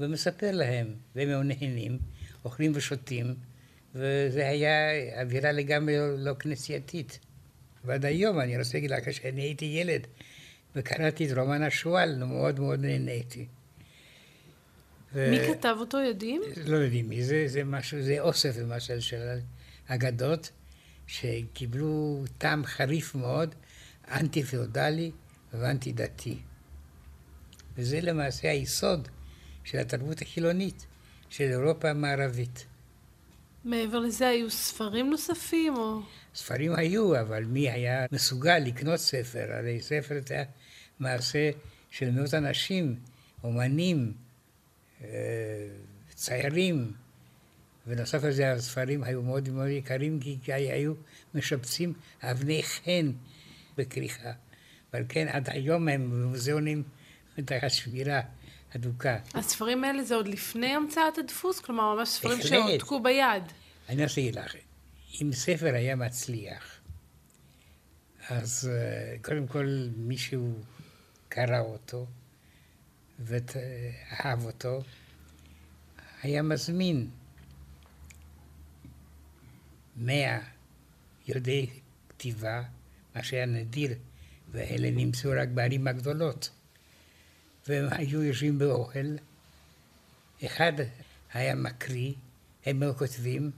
ומספר 0.00 0.50
להם, 0.52 0.94
והם 1.16 1.28
היו 1.28 1.42
נהנים, 1.42 1.98
אוכלים 2.44 2.72
ושותים, 2.74 3.34
וזה 3.94 4.48
היה 4.48 4.90
אווירה 5.20 5.52
לגמרי 5.52 5.94
לא 6.18 6.34
כנסייתית. 6.34 7.18
ועד 7.84 8.04
היום, 8.04 8.40
אני 8.40 8.58
רוצה 8.58 8.70
להגיד 8.74 8.90
לך, 8.90 9.08
כשאני 9.08 9.42
הייתי 9.42 9.64
ילד 9.64 10.06
וקראתי 10.76 11.26
את 11.26 11.38
רומן 11.38 11.62
השועל, 11.62 12.24
מאוד 12.24 12.60
מאוד 12.60 12.80
נהניתי. 12.80 13.46
ו... 15.12 15.30
מי 15.30 15.54
כתב 15.54 15.76
אותו, 15.80 15.98
יודעים? 15.98 16.42
לא 16.66 16.76
יודעים 16.76 17.08
מי 17.08 17.22
זה, 17.22 17.44
זה 17.46 17.64
משהו, 17.64 18.02
זה 18.02 18.20
אוסף 18.20 18.56
למשל 18.56 19.00
של 19.00 19.38
אגדות, 19.86 20.50
שקיבלו 21.06 22.24
טעם 22.38 22.66
חריף 22.66 23.14
מאוד, 23.14 23.54
אנטי-פאודלי 24.10 25.10
ואנטי-דתי. 25.52 26.38
וזה 27.76 28.00
למעשה 28.00 28.50
היסוד 28.50 29.08
של 29.64 29.78
התרבות 29.78 30.22
החילונית 30.22 30.86
של 31.30 31.44
אירופה 31.44 31.90
המערבית. 31.90 32.66
מעבר 33.64 33.98
לזה 33.98 34.28
היו 34.28 34.50
ספרים 34.50 35.10
נוספים, 35.10 35.76
או...? 35.76 36.00
ספרים 36.34 36.74
היו, 36.74 37.20
אבל 37.20 37.44
מי 37.44 37.70
היה 37.70 38.06
מסוגל 38.12 38.58
לקנות 38.58 39.00
ספר? 39.00 39.52
הרי 39.52 39.80
ספר 39.80 40.14
זה 40.26 40.44
מעשה 41.00 41.50
של 41.90 42.10
מאות 42.10 42.34
אנשים, 42.34 42.96
אומנים, 43.44 44.12
אה, 45.02 45.08
ציירים, 46.14 46.92
ונוסף 47.86 48.24
על 48.24 48.32
זה 48.32 48.52
הספרים 48.52 49.04
היו 49.04 49.22
מאוד 49.22 49.48
מאוד 49.48 49.68
יקרים, 49.68 50.20
כי 50.20 50.52
היו 50.52 50.94
משפצים 51.34 51.92
אבני 52.22 52.62
חן 52.62 53.12
בכריכה. 53.76 54.32
ועל 54.92 55.04
כן 55.08 55.28
עד 55.28 55.48
היום 55.50 55.88
הם 55.88 56.10
במוזיאונים 56.10 56.82
תחת 57.44 57.70
שמירה 57.70 58.20
הדוקה. 58.74 59.18
הספרים 59.34 59.84
האלה 59.84 60.04
זה 60.04 60.14
עוד 60.14 60.28
לפני 60.28 60.66
המצאת 60.66 61.18
הדפוס? 61.18 61.60
כלומר, 61.60 61.94
ממש 61.94 62.08
ספרים 62.08 62.42
שהועתקו 62.42 63.00
ביד. 63.02 63.42
אני 63.88 64.02
רוצה 64.02 64.20
להגיד 64.20 64.34
לך, 64.34 64.54
אם 65.22 65.32
ספר 65.32 65.74
היה 65.74 65.96
מצליח, 65.96 66.80
אז 68.28 68.70
אה, 68.72 69.16
קודם 69.22 69.46
כל 69.46 69.88
מישהו 69.96 70.52
קרא 71.28 71.60
אותו 71.60 72.06
ואהב 73.18 74.44
אותו, 74.44 74.82
היה 76.22 76.42
מזמין 76.42 77.08
מאה 79.96 80.38
יודעי 81.28 81.70
כתיבה, 82.08 82.62
מה 83.14 83.22
שהיה 83.22 83.46
נדיר, 83.46 83.94
ואלה 84.50 84.90
נמצאו 84.90 85.30
רק 85.36 85.48
בערים 85.48 85.88
הגדולות. 85.88 86.50
והם 87.68 87.88
היו 87.90 88.22
יושבים 88.22 88.58
באוהל, 88.58 89.18
אחד 90.44 90.72
היה 91.32 91.54
מקריא, 91.54 92.12
הם 92.66 92.82
היו 92.82 92.96
כותבים, 92.96 93.50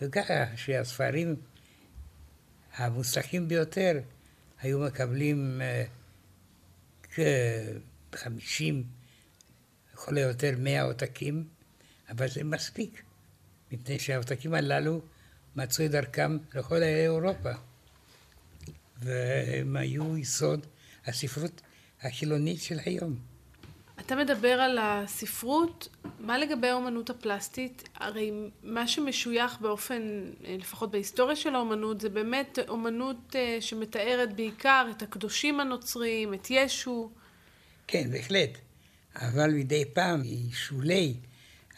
וככה 0.00 0.56
שהספרים 0.56 1.36
המוצלחים 2.74 3.48
ביותר 3.48 4.00
היו 4.60 4.78
מקבלים 4.78 5.60
uh, 5.60 7.08
כ-50, 7.14 8.74
לכל 9.94 10.16
היותר 10.16 10.54
100 10.58 10.82
עותקים, 10.82 11.48
אבל 12.08 12.28
זה 12.28 12.44
מספיק, 12.44 13.02
מפני 13.72 13.98
שהעותקים 13.98 14.54
הללו 14.54 15.02
מצאו 15.56 15.84
את 15.84 15.90
דרכם 15.90 16.38
לכל 16.54 16.82
אירופה. 16.82 17.50
והם 18.98 19.76
היו 19.76 20.16
יסוד 20.16 20.66
הספרות 21.06 21.60
החילונית 22.02 22.62
של 22.62 22.78
היום. 22.84 23.16
אתה 24.00 24.16
מדבר 24.16 24.48
על 24.60 24.78
הספרות, 24.80 25.88
מה 26.20 26.38
לגבי 26.38 26.68
האומנות 26.68 27.10
הפלסטית? 27.10 27.88
הרי 27.94 28.32
מה 28.62 28.88
שמשוייך 28.88 29.60
באופן, 29.60 30.02
אה, 30.44 30.56
לפחות 30.58 30.90
בהיסטוריה 30.90 31.36
של 31.36 31.54
האומנות, 31.54 32.00
זה 32.00 32.08
באמת 32.08 32.58
אומנות 32.68 33.36
אה, 33.36 33.56
שמתארת 33.60 34.36
בעיקר 34.36 34.86
את 34.96 35.02
הקדושים 35.02 35.60
הנוצריים, 35.60 36.34
את 36.34 36.46
ישו. 36.50 37.10
כן, 37.86 38.10
בהחלט. 38.10 38.58
אבל 39.16 39.50
מדי 39.50 39.84
פעם, 39.92 40.22
שולי 40.52 41.14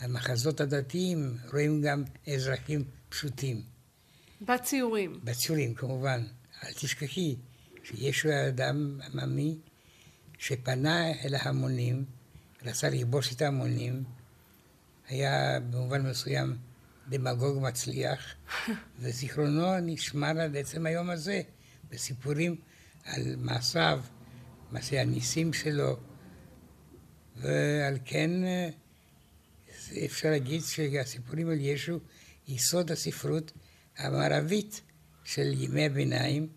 המחזות 0.01 0.61
הדתיים, 0.61 1.37
רואים 1.53 1.83
גם 1.83 2.03
אזרחים 2.35 2.85
פשוטים. 3.15 3.63
בציורים. 4.41 5.21
בציורים, 5.25 5.75
כמובן. 5.75 6.27
אל 6.65 6.73
תשכחי 6.73 7.37
היה 7.85 8.49
אדם 8.49 9.01
עממי 9.13 9.59
שפנה 10.39 11.13
אל 11.25 11.35
ההמונים, 11.35 12.05
רצה 12.63 12.91
לכבוש 12.91 13.33
את 13.33 13.43
ההמונים, 13.43 14.05
היה 15.09 15.61
במובן 15.61 16.11
מסוים 16.11 16.57
דמגוג 17.09 17.63
מצליח, 17.63 18.35
וזיכרונו 19.01 19.81
נשמר 19.81 20.41
עד 20.41 20.57
עצם 20.57 20.87
היום 20.87 21.11
הזה, 21.11 21.43
בסיפורים 21.91 22.57
על 23.05 23.37
מעשיו, 23.37 24.05
מעשי 24.71 24.99
הניסים 24.99 25.53
שלו, 25.53 25.97
ועל 27.37 27.99
כן 28.05 28.31
אפשר 30.05 30.31
להגיד 30.31 30.63
שהסיפורים 30.63 31.51
על 31.51 31.61
ישו 31.61 31.99
יסוד 32.49 32.91
הספרות 32.91 33.53
המערבית 33.97 34.81
של 35.25 35.53
ימי 35.63 35.87
הביניים, 35.87 36.49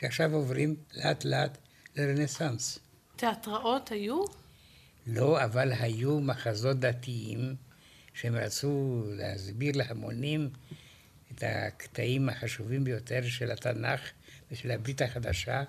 שעכשיו 0.00 0.34
עוברים 0.34 0.76
לאט 0.94 1.24
לאט 1.24 1.58
לרנסאנס. 1.96 2.78
תיאטראות 3.16 3.90
היו? 3.90 4.24
לא, 5.06 5.44
אבל 5.44 5.72
היו 5.72 6.20
מחזות 6.20 6.80
דתיים 6.80 7.54
שהם 8.14 8.36
רצו 8.36 9.04
להסביר 9.06 9.76
להמונים 9.76 10.50
את 11.32 11.42
הקטעים 11.46 12.28
החשובים 12.28 12.84
ביותר 12.84 13.20
של 13.22 13.50
התנ"ך 13.50 14.00
ושל 14.50 14.70
הברית 14.70 15.02
החדשה, 15.02 15.62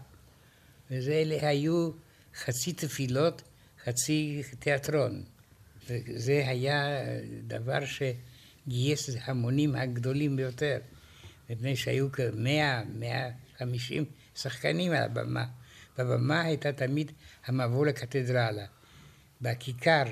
ואלה 0.92 1.50
היו 1.50 1.92
חצי 2.36 2.74
תפילות, 2.74 3.42
חצי 3.84 4.44
תיאטרון. 4.60 5.24
וזה 5.88 6.44
היה 6.48 7.06
דבר 7.48 7.86
שגייס 8.66 9.10
המונים 9.26 9.76
הגדולים 9.76 10.36
ביותר, 10.36 10.80
מפני 11.50 11.76
שהיו 11.76 12.12
כמאה, 12.12 12.84
מאה 13.00 13.30
חמישים 13.58 14.06
שחקנים 14.36 14.92
על 14.92 15.04
הבמה. 15.04 15.46
והבמה 15.98 16.42
הייתה 16.42 16.72
תמיד 16.72 17.12
המבוא 17.46 17.86
לקתדרלה. 17.86 18.66
בכיכר 19.42 20.04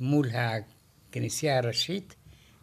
מול 0.00 0.28
הכנסייה 0.34 1.58
הראשית, 1.58 2.14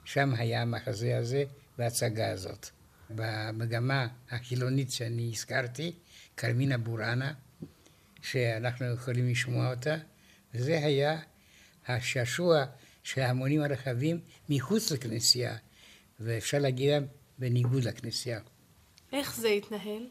שם 0.06 0.34
היה 0.38 0.62
המחזה 0.62 1.18
הזה 1.18 1.44
וההצגה 1.78 2.32
הזאת. 2.32 2.70
במגמה 3.10 4.08
החילונית 4.32 4.92
שאני 4.92 5.30
הזכרתי, 5.34 5.94
קרמינה 6.36 6.78
בוראנה, 6.78 7.34
שאנחנו 8.22 8.86
יכולים 8.86 9.30
לשמוע 9.30 9.74
אותה, 9.74 9.96
וזה 10.54 10.78
היה 10.78 11.20
השעשוע 11.88 12.66
של 13.06 13.22
ההמונים 13.22 13.62
הרחבים 13.62 14.20
מחוץ 14.50 14.92
לכנסייה, 14.92 15.56
ואפשר 16.20 16.60
להגיד 16.60 17.04
בניגוד 17.40 17.84
לכנסייה. 17.84 18.40
איך 19.14 19.36
זה 19.36 19.48
התנהל? 19.48 20.08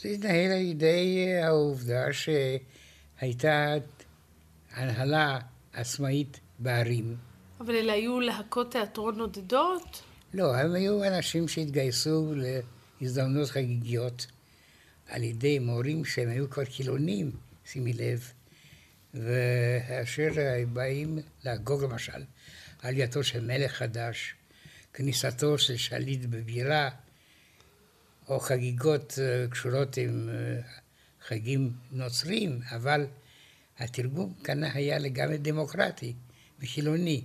זה 0.00 0.08
התנהל 0.08 0.50
על 0.50 0.62
ידי 0.62 1.34
העובדה 1.42 2.06
שהייתה 2.12 3.74
הנהלה 4.72 5.38
עצמאית 5.72 6.40
בערים. 6.58 7.16
אבל 7.60 7.74
אלה 7.74 7.92
היו 7.92 8.20
להקות 8.20 8.72
תיאטרון 8.72 9.16
נודדות? 9.16 10.02
לא, 10.34 10.56
הם 10.56 10.74
היו 10.74 11.04
אנשים 11.04 11.48
שהתגייסו 11.48 12.32
להזדמנות 13.00 13.48
חגיגיות 13.48 14.26
על 15.08 15.22
ידי 15.22 15.58
מורים 15.58 16.04
שהם 16.04 16.28
היו 16.28 16.50
כבר 16.50 16.64
חילונים, 16.64 17.30
שימי 17.64 17.92
לב, 17.92 18.32
ואשר 19.14 20.28
באים 20.72 21.18
לחגוג 21.44 21.84
למשל 21.84 22.24
עלייתו 22.82 23.24
של 23.24 23.44
מלך 23.44 23.72
חדש, 23.72 24.34
כניסתו 24.92 25.58
של 25.58 25.76
שליט 25.76 26.24
בבירה, 26.24 26.90
או 28.28 28.40
חגיגות 28.40 29.18
אה, 29.22 29.46
קשורות 29.50 29.96
עם 29.96 30.28
אה, 30.28 30.60
חגים 31.26 31.72
נוצריים, 31.90 32.60
אבל 32.70 33.06
התרגום 33.78 34.34
כאן 34.44 34.64
היה 34.64 34.98
לגמרי 34.98 35.38
דמוקרטי 35.38 36.14
וחילוני. 36.60 37.24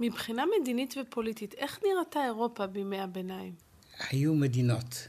מבחינה 0.00 0.44
מדינית 0.60 0.94
ופוליטית, 1.00 1.54
איך 1.54 1.78
נראתה 1.82 2.24
אירופה 2.24 2.66
בימי 2.66 3.00
הביניים? 3.00 3.54
היו 4.10 4.34
מדינות, 4.34 5.08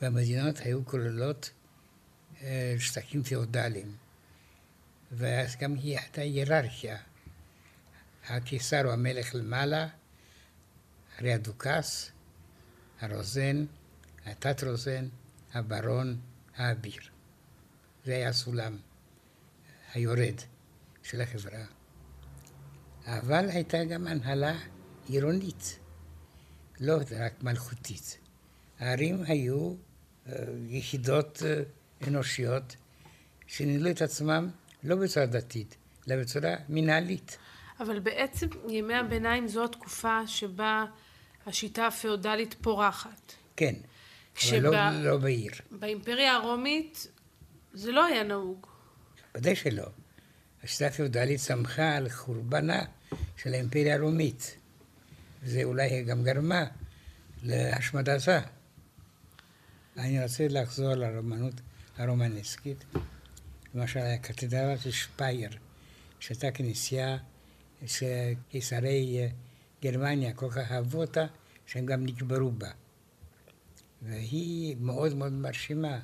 והמדינות 0.00 0.58
היו 0.58 0.86
כוללות 0.86 1.50
אה, 2.42 2.74
שטחים 2.78 3.22
פאודליים, 3.22 3.96
ואז 5.12 5.56
גם 5.56 5.74
היא 5.74 5.98
הייתה 5.98 6.20
היררכיה. 6.20 6.98
הקיסר 8.28 8.86
או 8.86 8.92
המלך 8.92 9.34
למעלה, 9.34 9.88
אחרי 11.14 11.32
הדוכס, 11.32 12.12
הרוזן, 13.00 13.64
התת-רוזן, 14.26 15.08
הברון, 15.52 16.20
האביר. 16.56 17.02
זה 18.04 18.14
היה 18.14 18.28
הסולם 18.28 18.76
היורד 19.92 20.40
של 21.02 21.20
החברה. 21.20 21.64
אבל 23.06 23.48
הייתה 23.48 23.84
גם 23.84 24.06
הנהלה 24.06 24.58
עירונית, 25.08 25.78
לא 26.80 26.96
רק 27.24 27.42
מלכותית. 27.42 28.18
הערים 28.78 29.22
היו 29.26 29.74
אה, 30.26 30.32
יחידות 30.68 31.42
אה, 31.46 31.62
אנושיות 32.08 32.76
שניהלו 33.46 33.90
את 33.90 34.02
עצמם 34.02 34.50
לא 34.84 34.96
בצורה 34.96 35.26
דתית, 35.26 35.76
אלא 36.08 36.22
בצורה 36.22 36.54
מנהלית. 36.68 37.38
אבל 37.80 38.00
בעצם 38.00 38.46
ימי 38.68 38.94
הביניים 38.94 39.48
זו 39.48 39.64
התקופה 39.64 40.26
שבה 40.26 40.84
השיטה 41.46 41.86
הפאודלית 41.86 42.54
פורחת. 42.60 43.32
כן, 43.56 43.74
שבה... 44.34 44.88
אבל 44.88 44.96
לא, 44.96 45.10
לא 45.10 45.16
בעיר. 45.16 45.52
באימפריה 45.70 46.32
הרומית 46.32 47.06
זה 47.72 47.92
לא 47.92 48.04
היה 48.04 48.22
נהוג. 48.22 48.66
ודאי 49.34 49.56
שלא. 49.56 49.84
השיטה 50.64 50.86
הפיאודלית 50.86 51.40
צמחה 51.40 51.96
על 51.96 52.08
חורבנה 52.08 52.84
של 53.36 53.54
האימפריה 53.54 53.94
הרומית. 53.94 54.56
וזה 55.42 55.64
אולי 55.64 56.02
גם 56.02 56.24
גרמה 56.24 56.64
להשמדתה. 57.42 58.40
אני 59.96 60.22
רוצה 60.22 60.48
לחזור 60.48 60.94
לרומנות 60.94 61.54
הרומנסקית. 61.96 62.84
למשל, 63.74 64.00
הקתדרת 64.00 64.78
שפייר, 64.90 65.50
שהייתה 66.20 66.50
כנסייה 66.50 67.16
שקיסרי 67.86 69.28
גרמניה 69.82 70.32
כל 70.32 70.50
כך 70.50 70.72
אהבו 70.72 71.00
אותה, 71.00 71.26
שהם 71.66 71.86
גם 71.86 72.06
נקברו 72.06 72.50
בה. 72.50 72.70
והיא 74.02 74.76
מאוד 74.80 75.14
מאוד 75.14 75.32
מרשימה. 75.32 76.00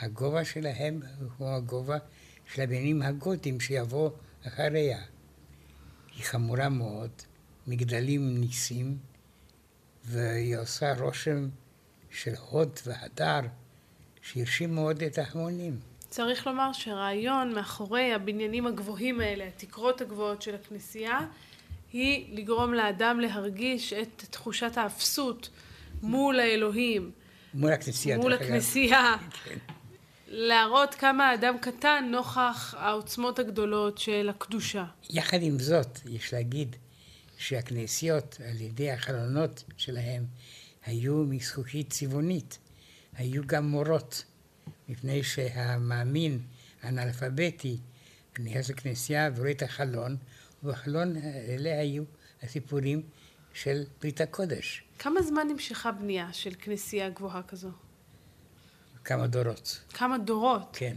הגובה 0.00 0.44
שלהם 0.44 1.00
הוא 1.38 1.48
הגובה 1.48 1.98
של 2.54 2.62
הבניינים 2.62 3.02
הגותיים 3.02 3.60
שיבואו 3.60 4.10
אחריה. 4.46 4.98
היא 6.16 6.24
חמורה 6.24 6.68
מאוד, 6.68 7.10
מגדלים 7.66 8.40
ניסים, 8.40 8.96
והיא 10.04 10.56
עושה 10.56 10.94
רושם 10.98 11.48
של 12.10 12.34
הוד 12.50 12.78
והדר 12.86 13.40
שהרשים 14.22 14.74
מאוד 14.74 15.02
את 15.02 15.18
ההמונים. 15.18 15.78
צריך 16.08 16.46
לומר 16.46 16.72
שרעיון 16.72 17.54
מאחורי 17.54 18.12
הבניינים 18.12 18.66
הגבוהים 18.66 19.20
האלה, 19.20 19.44
התקרות 19.46 20.00
הגבוהות 20.00 20.42
של 20.42 20.54
הכנסייה, 20.54 21.18
היא 21.92 22.36
לגרום 22.38 22.74
לאדם 22.74 23.20
להרגיש 23.20 23.92
את 23.92 24.24
תחושת 24.30 24.76
האפסות 24.76 25.50
מול 26.02 26.40
האלוהים. 26.40 27.10
מול 27.54 27.72
הכנסייה. 27.72 28.18
מול 28.18 28.32
הכנסייה. 28.32 29.16
כן. 29.44 29.58
להראות 30.32 30.94
כמה 30.94 31.28
האדם 31.28 31.58
קטן 31.60 32.08
נוכח 32.10 32.74
העוצמות 32.78 33.38
הגדולות 33.38 33.98
של 33.98 34.28
הקדושה. 34.28 34.84
יחד 35.10 35.38
עם 35.42 35.58
זאת, 35.58 35.98
יש 36.08 36.32
להגיד 36.32 36.76
שהכנסיות, 37.38 38.38
על 38.50 38.60
ידי 38.60 38.90
החלונות 38.90 39.64
שלהם, 39.76 40.24
היו 40.86 41.14
מזכוכית 41.14 41.90
צבעונית, 41.90 42.58
היו 43.16 43.42
גם 43.46 43.68
מורות, 43.68 44.24
מפני 44.88 45.22
שהמאמין 45.22 46.38
האנאלפביתי 46.82 47.76
נכנס 48.38 48.70
לכנסייה 48.70 49.30
ורואה 49.36 49.50
את 49.50 49.62
החלון, 49.62 50.16
ובחלון 50.62 51.16
האלה 51.16 51.80
היו 51.80 52.02
הסיפורים 52.42 53.02
של 53.54 53.82
ברית 54.00 54.20
הקודש. 54.20 54.82
כמה 54.98 55.22
זמן 55.22 55.48
נמשכה 55.48 55.92
בנייה 55.92 56.32
של 56.32 56.50
כנסייה 56.58 57.08
גבוהה 57.08 57.42
כזו? 57.42 57.70
כמה 59.04 59.26
דורות. 59.26 59.80
כמה 59.92 60.18
דורות? 60.18 60.68
כן. 60.72 60.96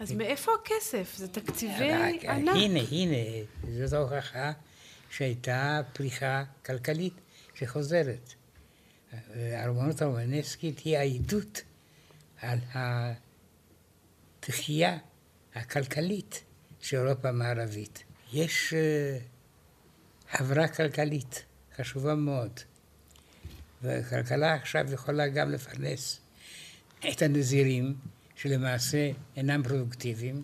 אז 0.00 0.12
מאיפה 0.12 0.52
הכסף? 0.62 1.14
זה 1.16 1.28
תקציבי 1.28 1.92
ענק. 1.92 2.24
הנה, 2.24 2.80
הנה, 2.90 3.16
זאת 3.84 3.92
ההוכחה 3.92 4.52
שהייתה 5.10 5.80
פריחה 5.92 6.44
כלכלית 6.66 7.14
שחוזרת. 7.54 8.34
הרומנות 9.34 10.02
הרומנסקית 10.02 10.78
היא 10.78 10.96
העדות 10.96 11.62
על 12.40 12.58
התחייה 14.38 14.98
הכלכלית 15.54 16.44
של 16.80 16.96
אירופה 16.96 17.28
המערבית. 17.28 18.04
יש 18.32 18.74
חברה 20.30 20.68
כלכלית 20.68 21.44
חשובה 21.76 22.14
מאוד, 22.14 22.60
וכלכלה 23.82 24.54
עכשיו 24.54 24.92
יכולה 24.92 25.28
גם 25.28 25.50
לפרנס 25.50 26.20
את 27.08 27.22
הנזירים, 27.22 27.94
שלמעשה 28.36 29.10
אינם 29.36 29.62
פרודוקטיביים, 29.62 30.42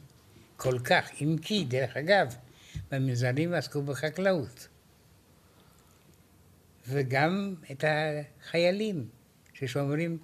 כל 0.56 0.78
כך, 0.78 1.10
אם 1.22 1.36
כי, 1.42 1.64
דרך 1.64 1.96
אגב, 1.96 2.34
במנזרים 2.90 3.54
עסקו 3.54 3.82
בחקלאות. 3.82 4.68
וגם 6.88 7.54
את 7.70 7.84
החיילים 7.88 9.08
ששומרים 9.54 10.18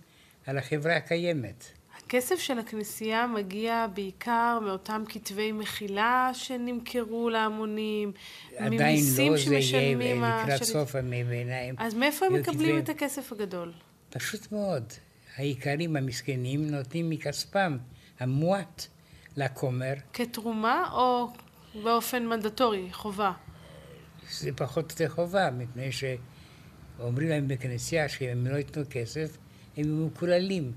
על 0.46 0.58
החברה 0.58 0.96
הקיימת. 0.96 1.64
הכסף 1.96 2.38
של 2.38 2.58
הכנסייה 2.58 3.26
מגיע 3.26 3.86
בעיקר 3.94 4.58
מאותם 4.64 5.04
כתבי 5.08 5.52
מחילה 5.52 6.30
שנמכרו 6.34 7.30
להמונים, 7.30 8.12
ממיסים 8.60 9.32
לא, 9.32 9.38
שמשלמים... 9.38 9.96
עדיין 10.00 10.20
לא, 10.20 10.26
זה 10.26 10.34
יהיה 10.34 10.44
לקראת 10.44 10.62
סוף 10.62 10.94
הימי 10.94 11.22
הביניים. 11.22 11.74
אז 11.78 11.94
מאיפה 11.94 12.26
הם 12.26 12.34
מקבלים 12.34 12.56
כתבי... 12.56 12.78
את 12.78 12.88
הכסף 12.88 13.32
הגדול? 13.32 13.72
פשוט 14.10 14.52
מאוד. 14.52 14.92
האיכרים 15.36 15.96
המסכנים 15.96 16.70
נותנים 16.70 17.10
מכספם 17.10 17.78
המועט 18.20 18.86
לכומר. 19.36 19.94
כתרומה 20.12 20.90
או 20.92 21.28
באופן 21.82 22.26
מנדטורי, 22.26 22.88
חובה? 22.92 23.32
זה 24.30 24.50
פחות 24.56 24.84
או 24.84 24.90
יותר 24.90 25.14
חובה, 25.14 25.50
מפני 25.50 25.90
שאומרים 25.92 27.28
להם 27.28 27.48
בכנסייה 27.48 28.08
שאם 28.08 28.28
הם 28.28 28.46
לא 28.46 28.56
ייתנו 28.56 28.82
כסף, 28.90 29.36
הם 29.76 29.84
יהיו 29.84 30.06
מקוללים. 30.06 30.72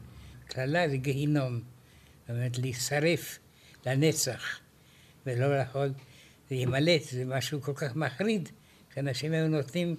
קללה 0.48 0.90
זה 0.90 0.98
גיהינום. 0.98 1.60
זאת 2.22 2.30
אומרת, 2.30 2.58
להישרף 2.58 3.40
לנצח, 3.86 4.60
ולא 5.26 5.56
יכול 5.56 5.94
להימלט, 6.52 7.04
זה 7.04 7.26
משהו 7.26 7.62
כל 7.62 7.74
כך 7.76 7.96
מחריד, 7.96 8.50
שאנשים 8.96 9.32
היו 9.32 9.48
נותנים 9.48 9.96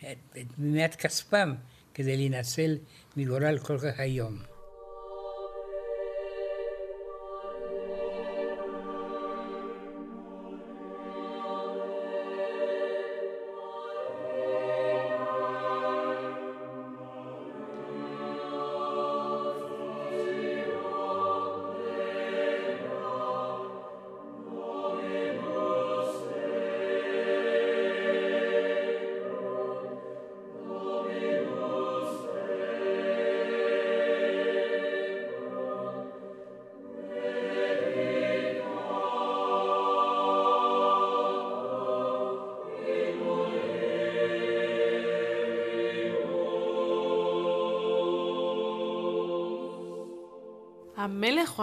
את 0.00 0.46
מעט 0.58 0.94
כספם 0.94 1.54
כדי 1.94 2.16
להינצל 2.16 2.76
מגורל 3.16 3.58
כל 3.58 3.78
כך 3.78 4.00
איום. 4.00 4.53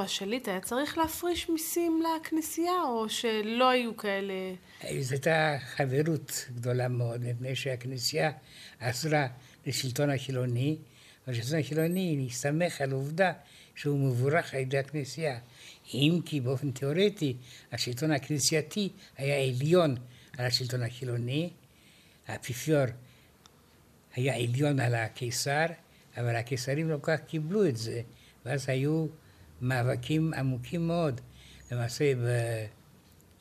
השליט 0.02 0.48
היה 0.48 0.60
צריך 0.62 0.98
להפריש 0.98 1.50
מיסים 1.50 2.02
לכנסייה, 2.02 2.82
או 2.88 3.10
שלא 3.10 3.70
היו 3.70 3.98
כאלה... 3.98 4.34
זו 5.00 5.12
הייתה 5.14 5.58
חברות 5.76 6.46
גדולה 6.56 6.88
מאוד, 6.88 7.22
מפני 7.22 7.56
שהכנסייה 7.56 8.32
עזרה 8.80 9.28
לשלטון 9.66 10.10
החילוני, 10.10 10.78
והשלטון 11.28 11.60
החילוני 11.60 12.28
הסתמך 12.30 12.82
על 12.82 12.92
עובדה 12.92 13.32
שהוא 13.76 14.00
מבורך 14.00 14.54
על 14.54 14.60
ידי 14.60 14.78
הכנסייה. 14.78 15.40
אם 15.94 16.20
כי 16.26 16.40
באופן 16.40 16.72
תיאורטי 16.72 17.36
השלטון 17.72 18.12
הכנסייתי 18.12 18.90
היה 19.18 19.36
עליון 19.36 19.96
על 20.38 20.46
השלטון 20.46 20.84
החילוני, 20.84 21.50
האפיפיור 22.28 22.86
היה 24.16 24.36
עליון 24.36 24.80
על 24.80 24.96
הקיסר, 24.96 25.66
אבל 26.18 26.36
הקיסרים 26.36 26.90
לא 26.90 26.98
כל 27.02 27.18
כך 27.18 27.24
קיבלו 27.28 27.68
את 27.68 27.78
זה, 27.78 28.02
ואז 28.46 28.70
היו 28.70 29.08
מאבקים 29.62 30.34
עמוקים 30.34 30.88
מאוד. 30.88 31.22
למעשה 31.72 32.14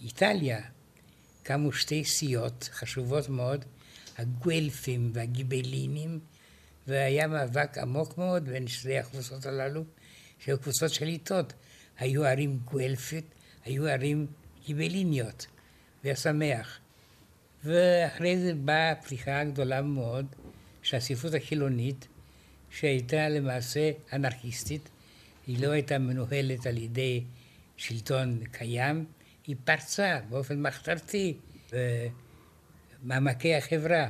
באיטליה 0.00 0.60
קמו 1.42 1.72
שתי 1.72 2.04
סיעות 2.04 2.68
חשובות 2.72 3.28
מאוד, 3.28 3.64
הגואלפים 4.18 5.10
והגיבלינים, 5.14 6.20
והיה 6.86 7.26
מאבק 7.26 7.78
עמוק 7.78 8.18
מאוד 8.18 8.48
בין 8.48 8.68
שתי 8.68 8.98
הקבוצות 8.98 9.46
הללו, 9.46 9.84
שהיו 10.38 10.58
קבוצות 10.58 10.90
שליטות. 10.90 11.52
היו 11.98 12.24
ערים 12.24 12.58
גואלפית, 12.64 13.24
היו 13.64 13.86
ערים 13.86 14.26
גיבליניות, 14.66 15.46
והשמח. 16.04 16.78
ואחרי 17.64 18.38
זה 18.38 18.54
באה 18.54 18.94
פריחה 18.94 19.44
גדולה 19.44 19.82
מאוד 19.82 20.26
של 20.82 20.96
הספרות 20.96 21.34
החילונית, 21.34 22.08
שהייתה 22.70 23.28
למעשה 23.28 23.90
אנרכיסטית, 24.12 24.88
היא 25.50 25.66
לא 25.66 25.70
הייתה 25.70 25.98
מנוהלת 25.98 26.66
על 26.66 26.78
ידי 26.78 27.24
שלטון 27.76 28.44
קיים, 28.52 29.04
היא 29.46 29.56
פרצה 29.64 30.18
באופן 30.28 30.62
מחתרתי 30.62 31.36
במעמקי 33.02 33.54
החברה. 33.54 34.08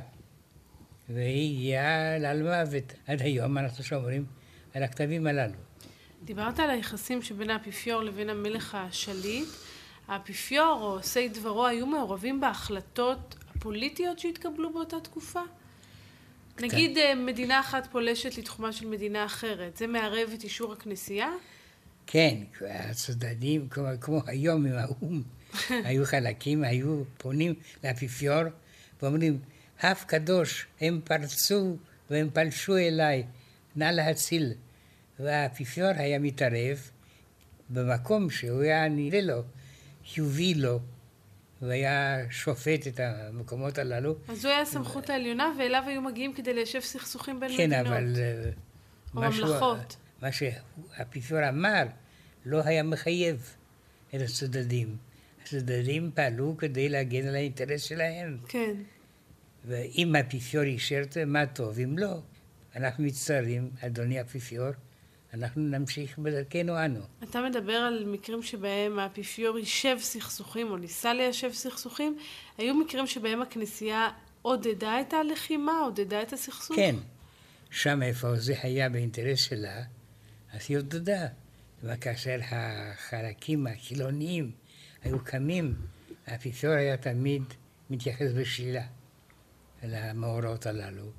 והיא 1.09 1.57
הגיעה 1.57 2.17
לעלמוות. 2.17 2.93
עד 3.07 3.21
היום 3.21 3.57
אנחנו 3.57 3.83
שומרים 3.83 4.25
על 4.73 4.83
הכתבים 4.83 5.27
הללו. 5.27 5.53
דיברת 6.23 6.59
על 6.59 6.69
היחסים 6.69 7.21
שבין 7.21 7.49
האפיפיור 7.49 8.03
לבין 8.03 8.29
המלך 8.29 8.75
השליט. 8.75 9.49
האפיפיור 10.07 10.77
או 10.81 10.91
עושי 10.97 11.29
דברו 11.29 11.67
היו 11.67 11.85
מעורבים 11.85 12.41
בהחלטות 12.41 13.35
הפוליטיות 13.55 14.19
שהתקבלו 14.19 14.73
באותה 14.73 14.99
תקופה? 14.99 15.41
נגיד 16.59 16.97
אה, 16.97 17.15
מדינה 17.15 17.59
אחת 17.59 17.87
פולשת 17.91 18.37
לתחומה 18.37 18.73
של 18.73 18.87
מדינה 18.87 19.25
אחרת, 19.25 19.77
זה 19.77 19.87
מערב 19.87 20.29
את 20.33 20.43
אישור 20.43 20.73
הכנסייה? 20.73 21.29
כן, 22.07 22.37
הצדדים, 22.61 23.67
כמו, 23.69 23.85
כמו 24.01 24.21
היום 24.27 24.65
עם 24.65 24.77
האו"ם, 24.77 25.23
היו 25.87 26.05
חלקים, 26.05 26.63
היו 26.63 27.03
פונים 27.17 27.53
לאפיפיור 27.83 28.43
ואומרים, 29.01 29.39
אף 29.77 30.03
קדוש, 30.05 30.65
הם 30.81 31.01
פרצו 31.03 31.75
והם 32.09 32.29
פלשו 32.33 32.77
אליי, 32.77 33.23
נא 33.75 33.85
להציל. 33.85 34.53
והאפיפיור 35.19 35.91
היה 35.95 36.19
מתערב 36.19 36.89
במקום 37.69 38.29
שהוא 38.29 38.61
היה 38.61 38.87
נראה 38.89 39.21
לו, 39.21 39.41
חיובי 40.13 40.53
לו, 40.53 40.79
והיה 41.61 42.17
שופט 42.29 42.87
את 42.87 42.99
המקומות 42.99 43.77
הללו. 43.77 44.15
אז 44.27 44.45
הוא 44.45 44.51
היה 44.51 44.61
הסמכות 44.61 45.09
העליונה, 45.09 45.53
ואליו 45.59 45.83
היו 45.87 46.01
מגיעים 46.01 46.33
כדי 46.33 46.53
ליישב 46.53 46.79
סכסוכים 46.79 47.39
בין 47.39 47.57
כן, 47.57 47.69
מדינות. 47.69 47.87
כן, 47.87 47.93
אבל... 47.93 48.15
או 49.15 49.21
ממלכות. 49.21 49.95
מה 50.21 50.29
שהאפיפיור 50.31 51.49
אמר 51.49 51.83
לא 52.45 52.61
היה 52.65 52.83
מחייב 52.83 53.55
את 54.15 54.21
הצדדים. 54.21 54.97
הצדדים 55.43 56.11
פעלו 56.13 56.55
כדי 56.57 56.89
להגן 56.89 57.27
על 57.27 57.35
האינטרס 57.35 57.81
שלהם. 57.81 58.37
כן. 58.47 58.73
ואם 59.65 60.15
האפיפיור 60.15 60.63
אישר 60.63 61.01
את 61.01 61.11
זה, 61.11 61.25
מה 61.25 61.45
טוב. 61.45 61.79
אם 61.79 61.97
לא, 61.97 62.21
אנחנו 62.75 63.03
מצטערים, 63.03 63.69
אדוני 63.81 64.19
האפיפיור, 64.19 64.69
אנחנו 65.33 65.61
נמשיך 65.61 66.19
בדרכנו 66.19 66.85
אנו. 66.85 66.99
אתה 67.23 67.41
מדבר 67.41 67.73
על 67.73 68.05
מקרים 68.05 68.43
שבהם 68.43 68.99
האפיפיור 68.99 69.57
יישב 69.57 69.97
סכסוכים 69.99 70.71
או 70.71 70.77
ניסה 70.77 71.13
ליישב 71.13 71.53
סכסוכים. 71.53 72.17
היו 72.57 72.73
מקרים 72.75 73.07
שבהם 73.07 73.41
הכנסייה 73.41 74.09
עודדה 74.41 75.01
את 75.01 75.13
הלחימה, 75.13 75.79
עודדה 75.79 76.21
את 76.21 76.33
הסכסוך? 76.33 76.75
כן. 76.75 76.95
שם 77.71 78.03
איפה 78.03 78.35
זה 78.35 78.55
היה 78.63 78.89
באינטרס 78.89 79.39
שלה, 79.39 79.83
אז 80.53 80.65
היא 80.69 80.77
עודדה. 80.77 81.27
וכאשר 81.83 82.39
החלקים 82.51 83.67
החילוניים 83.67 84.51
היו 85.03 85.23
קמים, 85.23 85.75
האפיפיור 86.27 86.73
היה 86.73 86.97
תמיד 86.97 87.43
מתייחס 87.89 88.31
בשלילה 88.35 88.83
למאורעות 89.83 90.65
הללו. 90.65 91.11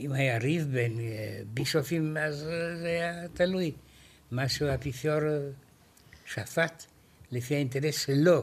אם 0.00 0.12
היה 0.12 0.38
ריב 0.38 0.66
בין 0.72 1.00
אה, 1.00 1.40
בישופים, 1.54 2.16
אז 2.16 2.38
זה 2.80 2.86
היה 2.86 3.28
תלוי. 3.28 3.72
מה 4.30 4.48
שהאפיפיור 4.48 5.20
שפט 6.26 6.84
לפי 7.32 7.54
האינטרס 7.54 8.06
שלו, 8.06 8.42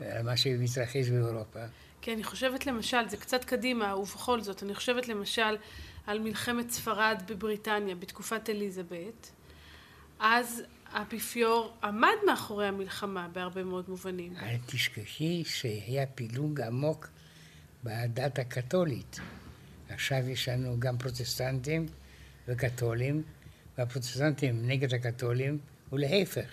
מה 0.00 0.36
שמתרחש 0.36 1.08
באירופה. 1.08 1.60
כן, 2.02 2.12
אני 2.12 2.24
חושבת 2.24 2.66
למשל, 2.66 3.08
זה 3.08 3.16
קצת 3.16 3.44
קדימה, 3.44 3.96
ובכל 3.96 4.40
זאת, 4.40 4.62
אני 4.62 4.74
חושבת 4.74 5.08
למשל 5.08 5.56
על 6.06 6.18
מלחמת 6.18 6.70
ספרד 6.70 7.22
בבריטניה 7.26 7.94
בתקופת 7.94 8.50
אליזבת. 8.50 9.30
אז 10.18 10.62
האפיפיור 10.92 11.76
עמד 11.82 12.14
מאחורי 12.26 12.66
המלחמה 12.66 13.28
בהרבה 13.32 13.64
מאוד 13.64 13.84
מובנים. 13.88 14.36
אל 14.36 14.56
תשכחי 14.66 15.44
שהיה 15.44 16.06
פילוג 16.06 16.60
עמוק 16.60 17.08
בדת 17.84 18.38
הקתולית. 18.38 19.20
עכשיו 19.90 20.28
יש 20.28 20.48
לנו 20.48 20.80
גם 20.80 20.98
פרוטסטנטים 20.98 21.86
וקתולים, 22.48 23.22
והפרוטסטנטים 23.78 24.68
נגד 24.68 24.94
הקתולים, 24.94 25.58
ולהפך. 25.92 26.48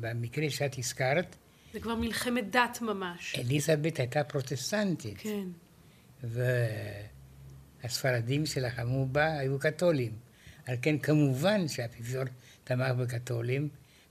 במקרה 0.00 0.50
שאת 0.50 0.78
הזכרת... 0.78 1.36
זה 1.72 1.80
כבר 1.80 1.94
מלחמת 1.94 2.50
דת 2.50 2.78
ממש. 2.80 3.34
אליזבת 3.38 3.96
הייתה 3.96 4.24
פרוטסטנטית. 4.24 5.18
כן. 5.18 5.48
והספרדים 7.82 8.46
שלחמו 8.46 9.06
בה 9.06 9.38
היו 9.38 9.58
קתולים. 9.58 10.12
על 10.66 10.76
כן 10.82 10.98
כמובן 10.98 11.68
שהאפיפיור 11.68 12.24
תמך 12.64 12.90
בקתולים 12.98 13.68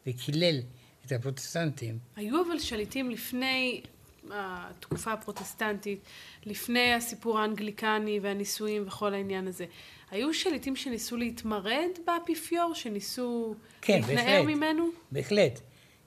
וקילל 0.07 0.59
את 1.05 1.11
הפרוטסטנטים. 1.11 1.97
היו 2.15 2.41
אבל 2.47 2.59
שליטים 2.59 3.11
לפני 3.11 3.81
התקופה 4.29 5.13
הפרוטסטנטית, 5.13 5.99
לפני 6.45 6.93
הסיפור 6.93 7.39
האנגליקני 7.39 8.19
והנישואים 8.21 8.83
וכל 8.87 9.13
העניין 9.13 9.47
הזה. 9.47 9.65
היו 10.11 10.33
שליטים 10.33 10.75
שניסו 10.75 11.17
להתמרד 11.17 11.89
באפיפיור, 12.05 12.73
שניסו 12.75 13.55
כן, 13.81 13.93
להתנער 13.93 14.43
בהחלט, 14.43 14.55
ממנו? 14.55 14.89
בהחלט. 15.11 15.59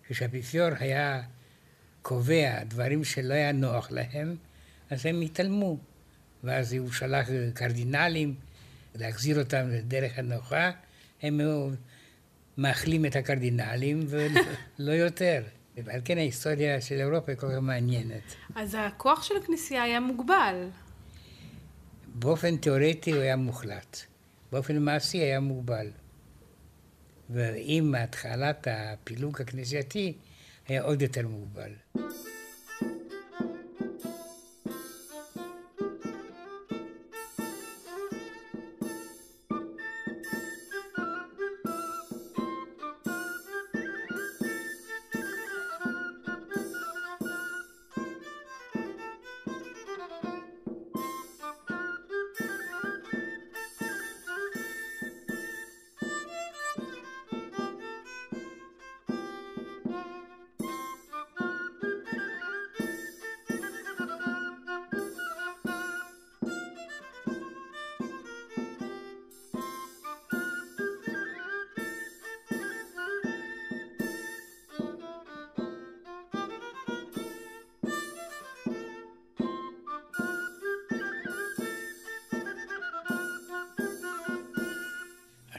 כשהאפיפיור 0.09 0.69
היה 0.79 1.23
קובע 2.03 2.65
דברים 2.65 3.05
שלא 3.05 3.35
היה 3.35 3.53
נוח 3.53 3.91
להם, 3.91 4.37
אז 4.91 5.07
הם 5.07 5.21
התעלמו. 5.21 5.79
ואז 6.45 6.73
הוא 6.73 6.93
שלח 6.93 7.29
קרדינלים 7.55 8.35
להחזיר 8.95 9.39
אותם 9.39 9.69
לדרך 9.71 10.19
הנוחה, 10.19 10.71
הם 11.23 11.41
מאכלים 12.59 13.07
את 13.07 13.17
הקרדינלים 13.17 14.01
ולא 14.09 14.93
יותר. 15.05 15.43
ועל 15.77 16.01
כן 16.05 16.19
ההיסטוריה 16.19 16.81
של 16.81 17.01
אירופה 17.01 17.33
היא 17.33 17.39
כל 17.39 17.47
כך 17.47 17.59
מעניינת. 17.63 18.35
אז 18.55 18.77
הכוח 18.81 19.23
של 19.23 19.35
הכנסייה 19.37 19.83
היה 19.83 20.01
מוגבל. 20.01 20.69
באופן 22.15 22.57
תיאורטי 22.57 23.13
הוא 23.13 23.21
היה 23.21 23.37
מוחלט. 23.37 23.99
באופן 24.53 24.79
מעשי 24.79 25.19
היה 25.19 25.41
מוגבל. 25.41 25.91
ועם 27.31 27.95
התחלת 27.95 28.69
הפילוג 28.71 29.41
הכנסייתי 29.41 30.13
היה 30.69 30.83
עוד 30.83 31.03
יותר 31.03 31.29
מוגבל. 31.29 31.73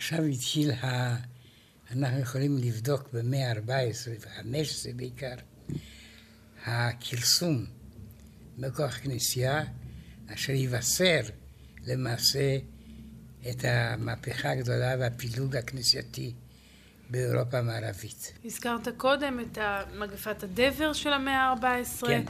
עכשיו 0.05 0.23
התחיל 0.23 0.71
ה... 0.71 1.15
אנחנו 1.91 2.19
יכולים 2.19 2.57
לבדוק 2.57 3.09
במאה 3.13 3.51
ה-14 3.51 4.09
ו-15 4.09 4.95
בעיקר, 4.95 5.35
הכרסום 6.65 7.65
בכוח 8.57 8.97
הכנסייה, 8.97 9.63
אשר 10.33 10.51
יבשר 10.51 11.19
למעשה 11.87 12.57
את 13.49 13.65
המהפכה 13.67 14.51
הגדולה 14.51 14.95
והפילוג 14.99 15.55
הכנסייתי 15.55 16.33
באירופה 17.09 17.57
המערבית. 17.57 18.33
הזכרת 18.45 18.87
קודם 18.97 19.39
את 19.39 19.57
מגפת 19.99 20.43
הדבר 20.43 20.93
של 20.93 21.13
המאה 21.13 21.41
ה-14, 21.41 22.07
כן. 22.07 22.23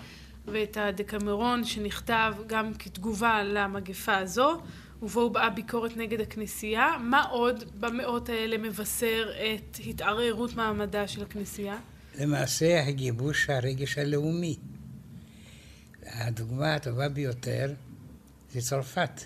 ואת 0.46 0.78
הדקמרון 0.78 1.64
שנכתב 1.64 2.34
גם 2.48 2.74
כתגובה 2.74 3.44
למגפה 3.44 4.18
הזו. 4.18 4.62
ובו 5.02 5.30
באה 5.30 5.50
ביקורת 5.50 5.98
נגד 5.98 6.22
הכנסייה. 6.22 6.98
מה 7.02 7.24
עוד 7.24 7.64
במאות 7.80 8.30
האלה 8.30 8.58
מבשר 8.58 9.32
את 9.32 9.78
התערערות 9.88 10.54
מעמדה 10.54 11.08
של 11.08 11.24
הכנסייה? 11.24 11.78
למעשה 12.20 12.84
הגיבוש 12.88 13.50
הרגש 13.50 13.98
הלאומי. 13.98 14.58
הדוגמה 16.06 16.76
הטובה 16.76 17.10
ביותר 17.10 17.74
זה 18.52 18.62
צרפת, 18.62 19.22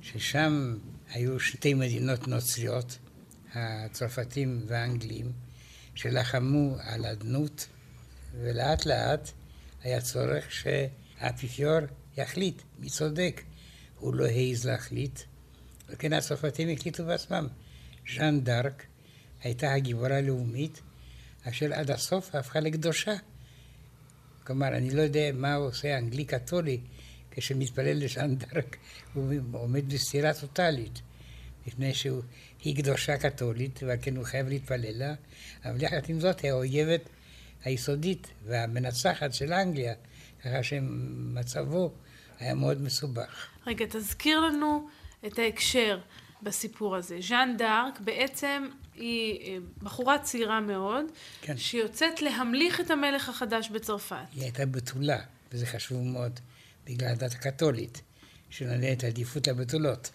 ששם 0.00 0.76
היו 1.10 1.40
שתי 1.40 1.74
מדינות 1.74 2.28
נוצריות, 2.28 2.98
הצרפתים 3.54 4.60
והאנגלים, 4.66 5.32
שלחמו 5.94 6.76
על 6.80 7.06
אדנות, 7.06 7.66
ולאט 8.40 8.86
לאט 8.86 9.30
היה 9.82 10.00
צורך 10.00 10.44
שהאפיפיור 10.50 11.78
יחליט 12.16 12.62
מי 12.78 12.90
צודק. 12.90 13.42
הוא 14.04 14.14
לא 14.14 14.26
העז 14.26 14.66
להחליט, 14.66 15.20
וכן 15.88 16.12
הצרפתים 16.12 16.68
החליטו 16.68 17.04
בעצמם. 17.04 17.48
ז'אן 18.14 18.40
דארק 18.40 18.86
הייתה 19.42 19.72
הגיבורה 19.72 20.16
הלאומית, 20.16 20.80
אשר 21.48 21.74
עד 21.74 21.90
הסוף 21.90 22.34
הפכה 22.34 22.60
לקדושה. 22.60 23.14
כלומר, 24.46 24.68
אני 24.68 24.90
לא 24.90 25.02
יודע 25.02 25.30
מה 25.34 25.54
עושה 25.54 25.94
האנגלי 25.94 26.24
קתולי 26.24 26.80
כשמתפלל 27.30 28.04
לז'אן 28.04 28.36
דארק, 28.36 28.76
הוא 29.14 29.34
עומד 29.52 29.92
בסתירה 29.92 30.34
טוטאלית, 30.34 31.00
מפני 31.66 31.94
שהיא 31.94 32.76
קדושה 32.76 33.16
קתולית, 33.16 33.82
ועל 33.82 33.98
כן 34.02 34.16
הוא 34.16 34.24
חייב 34.24 34.48
להתפלל 34.48 34.98
לה, 34.98 35.14
אבל 35.64 35.82
יחד 35.82 36.00
עם 36.08 36.20
זאת 36.20 36.44
האויבת 36.44 37.08
היסודית 37.64 38.26
והמנצחת 38.44 39.34
של 39.34 39.52
אנגליה, 39.52 39.94
ככה 40.42 40.62
שמצבו 40.62 41.92
היה 42.38 42.54
מאוד 42.54 42.82
מסובך. 42.82 43.53
רגע, 43.66 43.84
תזכיר 43.88 44.40
לנו 44.40 44.88
את 45.26 45.38
ההקשר 45.38 45.98
בסיפור 46.42 46.96
הזה. 46.96 47.18
ז'אן 47.20 47.54
דארק 47.58 48.00
בעצם 48.00 48.68
היא 48.94 49.40
אה, 49.40 49.58
בחורה 49.82 50.18
צעירה 50.18 50.60
מאוד, 50.60 51.04
כן. 51.40 51.56
שיוצאת 51.56 52.22
להמליך 52.22 52.80
את 52.80 52.90
המלך 52.90 53.28
החדש 53.28 53.68
בצרפת. 53.68 54.16
היא 54.32 54.42
הייתה 54.42 54.66
בתולה, 54.66 55.18
וזה 55.52 55.66
חשוב 55.66 56.02
מאוד, 56.02 56.40
בגלל 56.86 57.08
הדת 57.08 57.32
הקתולית, 57.32 58.02
שנותנת 58.50 59.04
עדיפות 59.04 59.48
לבתולות. 59.48 60.10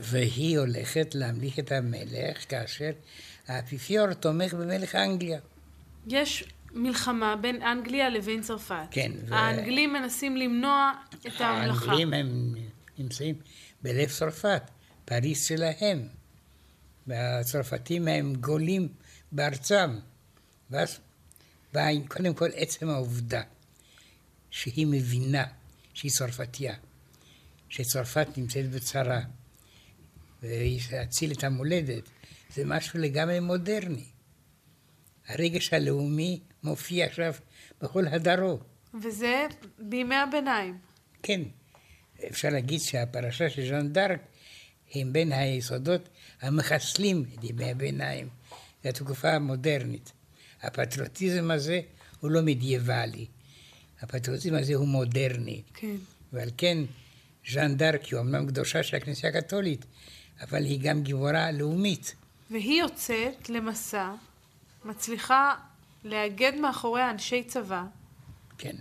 והיא 0.00 0.58
הולכת 0.58 1.14
להמליך 1.14 1.58
את 1.58 1.72
המלך 1.72 2.50
כאשר 2.50 2.90
האפיפיור 3.48 4.12
תומך 4.12 4.54
במלך 4.54 4.94
אנגליה. 4.94 5.38
יש 6.06 6.44
מלחמה 6.74 7.36
בין 7.36 7.62
אנגליה 7.62 8.08
לבין 8.08 8.42
צרפת. 8.42 8.86
כן. 8.90 9.12
ו... 9.26 9.34
האנגלים 9.34 9.92
מנסים 9.92 10.36
למנוע 10.36 10.92
את 11.20 11.40
המלאכה. 11.40 11.84
האנגלים 11.84 12.14
הם 12.14 12.54
נמצאים 12.98 13.34
בלב 13.82 14.08
צרפת, 14.08 14.62
פריס 15.04 15.48
שלהם. 15.48 16.08
והצרפתים 17.06 18.08
הם 18.08 18.34
גולים 18.34 18.88
בארצם. 19.32 19.98
ואז 20.70 21.00
בא 21.72 21.88
קודם 22.08 22.34
כל 22.34 22.48
עצם 22.54 22.88
העובדה 22.88 23.42
שהיא 24.50 24.86
מבינה 24.86 25.44
שהיא 25.94 26.10
צרפתייה, 26.10 26.74
שצרפת 27.68 28.28
נמצאת 28.36 28.70
בצרה, 28.70 29.20
והיא 30.42 30.80
להציל 30.92 31.32
את 31.32 31.44
המולדת, 31.44 32.08
זה 32.54 32.64
משהו 32.64 32.98
לגמרי 32.98 33.40
מודרני. 33.40 34.04
הרגש 35.28 35.72
הלאומי 35.72 36.40
מופיע 36.64 37.06
עכשיו 37.06 37.34
בכל 37.82 38.06
הדרו. 38.06 38.58
וזה 39.02 39.46
בימי 39.78 40.16
הביניים. 40.16 40.78
כן. 41.22 41.40
אפשר 42.30 42.48
להגיד 42.48 42.80
שהפרשה 42.80 43.50
של 43.50 43.68
ז'אן 43.68 43.92
דארק 43.92 44.20
הם 44.94 45.12
בין 45.12 45.32
היסודות 45.32 46.08
המחסלים 46.40 47.24
את 47.34 47.44
ימי 47.44 47.70
הביניים, 47.70 48.28
זו 48.82 48.88
התקופה 48.88 49.30
המודרנית. 49.30 50.12
הפטריוטיזם 50.62 51.50
הזה 51.50 51.80
הוא 52.20 52.30
לא 52.30 52.42
מדייבלי, 52.42 53.26
הפטריוטיזם 54.00 54.54
הזה 54.54 54.74
הוא 54.74 54.88
מודרני. 54.88 55.62
כן. 55.74 55.96
ועל 56.32 56.50
כן 56.56 56.78
ז'אן 57.50 57.76
דארק 57.76 58.04
היא 58.04 58.20
אמנם 58.20 58.46
קדושה 58.46 58.82
של 58.82 58.96
הכנסייה 58.96 59.32
הקתולית, 59.32 59.84
אבל 60.40 60.64
היא 60.64 60.80
גם 60.82 61.02
גיבורה 61.02 61.52
לאומית. 61.52 62.14
והיא 62.50 62.80
יוצאת 62.80 63.48
למסע, 63.50 64.10
מצליחה 64.84 65.54
לאגד 66.04 66.52
מאחוריה 66.60 67.10
אנשי 67.10 67.44
צבא. 67.44 67.84
כן. 68.58 68.76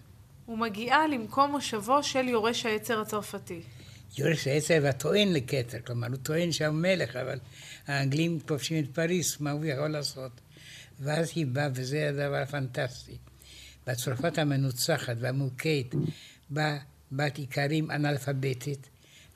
ומגיעה 0.48 1.08
למקום 1.08 1.52
מושבו 1.52 2.04
של 2.04 2.28
יורש 2.28 2.66
העצר 2.66 3.02
הצרפתי. 3.02 3.62
יורש 4.18 4.48
העצר 4.48 4.80
והטוען 4.84 5.34
לכתר, 5.34 5.80
כלומר 5.86 6.08
הוא 6.08 6.16
טוען 6.16 6.52
שהמלך, 6.52 7.16
אבל 7.16 7.40
האנגלים 7.88 8.40
כובשים 8.48 8.84
את 8.84 8.90
פריס, 8.94 9.40
מה 9.40 9.52
הוא 9.52 9.66
יכול 9.66 9.88
לעשות? 9.88 10.32
ואז 11.00 11.32
היא 11.36 11.46
באה, 11.46 11.70
וזה 11.74 12.10
הדבר 12.10 12.36
הפנטסטי. 12.36 13.18
בצרפת 13.88 14.38
המנוצחת 14.38 15.16
והמוכית 15.20 15.96
באה 16.50 16.78
בת 17.12 17.40
איכרים 17.40 17.92
אנאלפביתית 17.92 18.90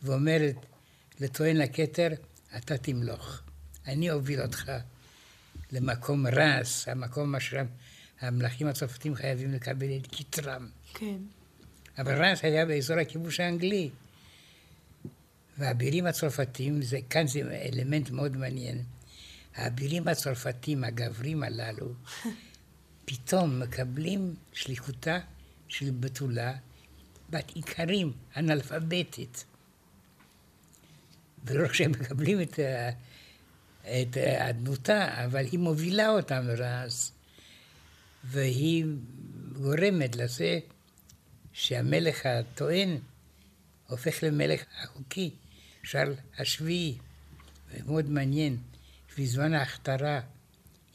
ואומרת 0.03 0.55
לטוען 1.19 1.57
לכתר, 1.57 2.09
אתה 2.57 2.77
תמלוך, 2.77 3.41
אני 3.87 4.11
אוביל 4.11 4.41
אותך 4.41 4.71
למקום 5.71 6.27
רס, 6.27 6.87
המקום 6.87 7.35
אשר 7.35 7.61
המלכים 8.19 8.67
הצרפתים 8.67 9.15
חייבים 9.15 9.51
לקבל 9.51 9.97
את 9.97 10.07
כתרם. 10.11 10.69
כן. 10.93 11.17
אבל 11.97 12.25
רס 12.25 12.43
היה 12.43 12.65
באזור 12.65 12.99
הכיבוש 12.99 13.39
האנגלי. 13.39 13.89
והאבירים 15.57 16.05
הצרפתים, 16.05 16.81
זה, 16.81 16.99
כאן 17.09 17.27
זה 17.27 17.39
אלמנט 17.73 18.09
מאוד 18.09 18.37
מעניין, 18.37 18.83
האבירים 19.55 20.07
הצרפתים, 20.07 20.83
הגברים 20.83 21.43
הללו, 21.43 21.93
פתאום 23.05 23.59
מקבלים 23.59 24.35
שליחותה 24.53 25.19
של 25.67 25.91
בתולה 25.91 26.53
בת 27.29 27.51
איכרים, 27.55 28.13
אנאלפביתית. 28.37 29.45
ולא 31.45 31.65
רק 31.65 31.73
שהם 31.73 31.91
מקבלים 31.91 32.41
את 32.41 32.59
את 33.87 34.17
אדנותה, 34.17 35.25
אבל 35.25 35.45
היא 35.45 35.59
מובילה 35.59 36.09
אותם 36.09 36.47
לרעס, 36.47 37.11
והיא 38.23 38.85
גורמת 39.53 40.15
לזה 40.15 40.59
שהמלך 41.53 42.25
הטוען 42.25 42.97
הופך 43.87 44.23
למלך 44.23 44.63
החוקי, 44.83 45.31
שרל 45.83 46.13
השביעי. 46.37 46.97
ומאוד 47.71 48.09
מעניין, 48.09 48.57
בזמן 49.17 49.53
ההכתרה 49.53 50.19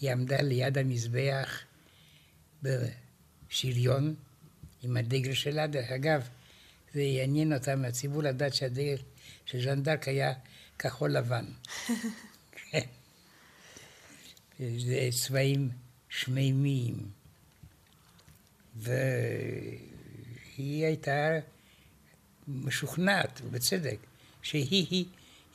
היא 0.00 0.12
עמדה 0.12 0.42
ליד 0.42 0.78
המזבח 0.78 1.60
בשריון 2.62 4.14
עם 4.82 4.96
הדגל 4.96 5.34
שלה. 5.34 5.66
דרך 5.66 5.90
אגב, 5.90 6.28
זה 6.94 7.02
יעניין 7.02 7.52
אותם, 7.52 7.84
הציבור 7.84 8.22
לדעת 8.22 8.54
שהדגל 8.54 8.96
של 9.46 9.62
ז'אן 9.62 9.82
דארק 9.82 10.08
היה 10.08 10.32
כחול 10.78 11.10
לבן. 11.10 11.44
זה 14.78 15.08
צבעים 15.10 15.68
שמימיים. 16.08 16.96
והיא 18.76 18.96
הייתה 20.84 21.30
משוכנעת, 22.48 23.40
ובצדק, 23.44 23.98
שהיא 24.42 25.04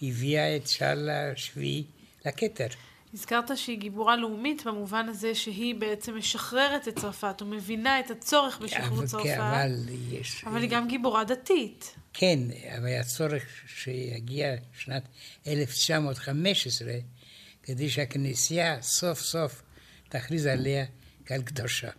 הביאה 0.01 0.55
את 0.55 0.67
שאל 0.67 1.09
השביעי 1.09 1.83
לכתר. 2.25 2.67
הזכרת 3.13 3.57
שהיא 3.57 3.77
גיבורה 3.77 4.15
לאומית 4.15 4.65
במובן 4.65 5.09
הזה 5.09 5.35
שהיא 5.35 5.75
בעצם 5.75 6.17
משחררת 6.17 6.87
את 6.87 6.99
צרפת 6.99 7.41
ומבינה 7.41 7.99
את 7.99 8.11
הצורך 8.11 8.59
בשחרור 8.59 8.99
אבל, 8.99 9.07
צרפת. 9.07 9.23
כן, 9.23 9.41
אבל 9.41 9.75
יש... 10.11 10.43
אבל 10.47 10.61
היא 10.61 10.69
גם 10.69 10.87
גיבורה 10.87 11.23
דתית. 11.23 11.95
כן, 12.13 12.39
אבל 12.77 12.93
הצורך 12.99 13.43
שיגיע 13.67 14.55
שנת 14.77 15.03
1915 15.47 16.91
כדי 17.67 17.89
שהכנסייה 17.89 18.81
סוף 18.81 19.19
סוף 19.19 19.63
תכריז 20.09 20.45
עליה 20.45 20.85
כעל 21.25 21.41
קדושה. 21.41 21.89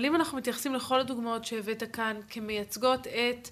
אבל 0.00 0.06
אם 0.08 0.14
אנחנו 0.14 0.38
מתייחסים 0.38 0.74
לכל 0.74 1.00
הדוגמאות 1.00 1.44
שהבאת 1.44 1.82
כאן 1.92 2.16
כמייצגות 2.30 3.06
את 3.06 3.48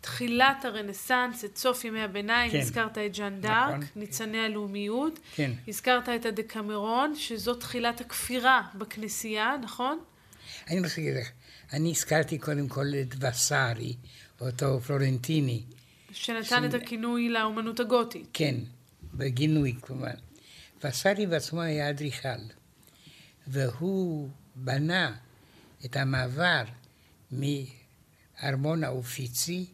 תחילת 0.00 0.64
הרנסאנס, 0.64 1.44
את 1.44 1.56
סוף 1.56 1.84
ימי 1.84 2.00
הביניים, 2.02 2.50
כן. 2.50 2.58
הזכרת 2.58 2.98
את 2.98 3.14
ז'אן 3.14 3.26
נכון. 3.26 3.40
דארק, 3.40 3.80
ניצני 3.96 4.38
הלאומיות, 4.38 5.18
כן. 5.34 5.52
הזכרת 5.68 6.08
את 6.08 6.26
הדקמרון, 6.26 7.14
שזו 7.16 7.54
תחילת 7.54 8.00
הכפירה 8.00 8.62
בכנסייה, 8.74 9.56
נכון? 9.62 9.98
אני 10.68 10.80
רוצה 10.80 10.94
להגיד 10.96 11.16
לך, 11.16 11.28
אני 11.72 11.90
הזכרתי 11.90 12.38
קודם 12.38 12.68
כל 12.68 12.86
את 13.02 13.14
וסארי, 13.20 13.96
אותו 14.40 14.80
פלורנטיני, 14.80 15.62
שנתן 16.12 16.64
את 16.64 16.74
הכינוי 16.74 17.28
לאומנות 17.28 17.80
הגותית. 17.80 18.28
כן, 18.32 18.54
בגינוי 19.14 19.74
כמובן. 19.82 20.14
וסארי 20.84 21.26
בעצמו 21.26 21.62
היה 21.62 21.90
אדריכל, 21.90 22.28
והוא 23.46 24.28
בנה 24.54 25.12
את 25.84 25.96
המעבר 25.96 26.62
מארמון 27.32 28.84
האופיצי 28.84 29.66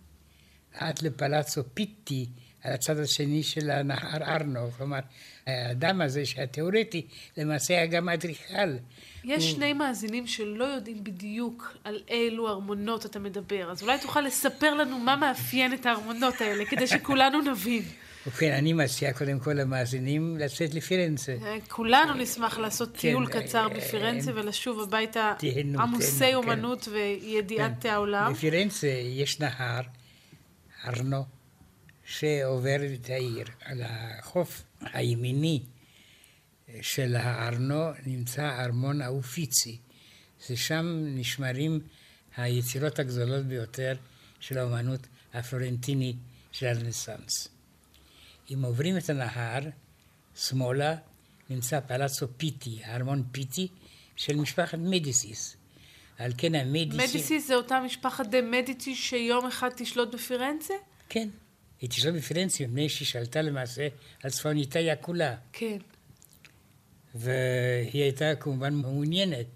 עד 0.74 1.02
לפלאצו 1.02 1.62
פיטי 1.74 2.26
על 2.64 2.72
הצד 2.72 2.98
השני 2.98 3.42
של 3.42 3.70
הנהר 3.70 4.22
ארנו. 4.22 4.70
כלומר, 4.76 4.98
האדם 5.46 6.00
הזה 6.00 6.26
שהיה 6.26 6.46
תיאורטי, 6.46 7.06
למעשה 7.36 7.74
היה 7.74 7.86
גם 7.86 8.08
אדריכל. 8.08 8.76
יש 9.24 9.44
הוא- 9.44 9.54
שני 9.54 9.72
מאזינים 9.72 10.26
שלא 10.26 10.64
יודעים 10.64 11.04
בדיוק 11.04 11.76
על 11.84 12.02
אילו 12.08 12.48
ארמונות 12.48 13.06
אתה 13.06 13.18
מדבר, 13.18 13.70
אז 13.70 13.82
אולי 13.82 13.98
תוכל 13.98 14.20
לספר 14.20 14.74
לנו 14.74 14.98
מה 14.98 15.16
מאפיין 15.16 15.74
את 15.74 15.86
הארמונות 15.86 16.40
האלה, 16.40 16.64
כדי 16.64 16.86
שכולנו 16.86 17.40
נבין. 17.40 17.82
ובכן, 18.28 18.52
אני 18.52 18.72
מציע 18.72 19.12
קודם 19.12 19.40
כל 19.40 19.52
למאזינים 19.52 20.36
לצאת 20.38 20.74
לפירנצה. 20.74 21.36
אה, 21.42 21.56
כולנו 21.68 22.14
נשמח 22.14 22.58
לעשות 22.58 22.88
כן, 22.92 22.98
טיול 22.98 23.26
אה, 23.26 23.42
קצר 23.42 23.66
אה, 23.68 23.68
בפרנצה 23.68 24.30
ולשוב 24.34 24.80
הביתה 24.80 25.34
עמוסי 25.78 26.18
תהנו, 26.18 26.36
אומנות 26.36 26.88
וידיעת 26.88 27.82
כן. 27.82 27.88
העולם. 27.88 28.32
בפירנצה 28.32 28.86
יש 28.86 29.40
נהר, 29.40 29.80
ארנו, 30.84 31.24
שעובר 32.04 32.76
את 32.94 33.10
העיר. 33.10 33.46
על 33.64 33.82
החוף 33.84 34.62
הימיני 34.80 35.62
של 36.80 37.16
הארנו 37.16 37.90
נמצא 38.06 38.64
ארמון 38.64 39.02
האופיצי. 39.02 39.78
ששם 40.46 41.04
נשמרים 41.06 41.80
היצירות 42.36 42.98
הגדולות 42.98 43.44
ביותר 43.46 43.94
של 44.40 44.58
האומנות 44.58 45.00
הפלורנטינית 45.34 46.16
של 46.52 46.66
הרנסאנס. 46.66 47.57
אם 48.54 48.64
עוברים 48.64 48.96
את 48.96 49.10
הנהר, 49.10 49.62
שמאלה 50.36 50.94
נמצא 51.50 51.80
פלאצו 51.80 52.26
פיטי, 52.36 52.80
הארמון 52.84 53.22
פיטי 53.32 53.68
של 54.16 54.36
משפחת 54.36 54.78
מדיסיס. 54.78 55.56
על 56.18 56.32
כן 56.38 56.54
המדיסי... 56.54 56.96
מדיסיס 56.96 57.48
זה 57.48 57.54
אותה 57.54 57.80
משפחת 57.80 58.26
דה 58.26 58.42
מדיצי 58.42 58.94
שיום 58.94 59.46
אחד 59.46 59.68
תשלוט 59.76 60.14
בפירנצה? 60.14 60.74
כן. 61.08 61.28
היא 61.80 61.90
תשלוט 61.90 62.14
בפירנצה 62.14 62.64
מפני 62.64 62.88
שהיא 62.88 63.06
שלטה 63.06 63.42
למעשה 63.42 63.88
על 64.22 64.30
צפון 64.30 64.56
איטליה 64.56 64.96
כולה. 64.96 65.36
כן. 65.52 65.78
והיא 67.14 68.02
הייתה 68.02 68.34
כמובן 68.40 68.74
מעוניינת 68.74 69.46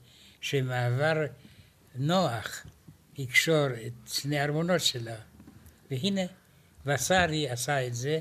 שמעבר 0.40 1.26
נוח 1.94 2.66
יקשור 3.18 3.66
את 3.86 3.92
שני 4.06 4.38
הארמונות 4.38 4.80
שלה. 4.80 5.16
והנה, 5.90 6.20
וסארי 6.86 7.48
עשה 7.48 7.86
את 7.86 7.94
זה, 7.94 8.20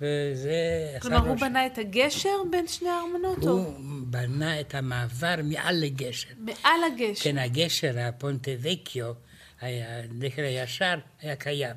וזה... 0.00 0.98
כלומר, 1.02 1.18
הוא 1.18 1.32
ראש- 1.32 1.40
בנה 1.40 1.66
את 1.66 1.78
הגשר 1.78 2.36
בין 2.50 2.66
שני 2.68 2.88
הארמונות? 2.88 3.38
או 3.42 3.48
הוא 3.50 4.06
בנה 4.06 4.60
את 4.60 4.74
המעבר 4.74 5.34
מעל 5.44 5.76
לגשר. 5.76 6.28
מעל 6.38 6.80
הגשר? 6.92 7.24
כן, 7.24 7.38
הגשר, 7.38 7.98
הפונטה 7.98 8.50
וקיו, 8.60 9.12
הגשר 9.60 10.42
הישר, 10.42 10.94
היה 11.20 11.36
קיים. 11.36 11.76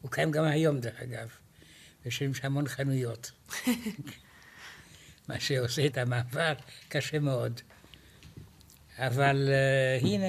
הוא 0.00 0.10
קיים 0.10 0.30
גם 0.30 0.44
היום, 0.44 0.80
דרך 0.80 1.00
אגב. 1.00 1.28
יושבים 2.04 2.34
שם 2.34 2.46
המון 2.46 2.68
חנויות. 2.68 3.30
מה 5.28 5.40
שעושה 5.40 5.86
את 5.86 5.98
המעבר 5.98 6.52
קשה 6.88 7.18
מאוד. 7.18 7.60
אבל 8.98 9.48
uh, 10.00 10.04
הנה, 10.06 10.26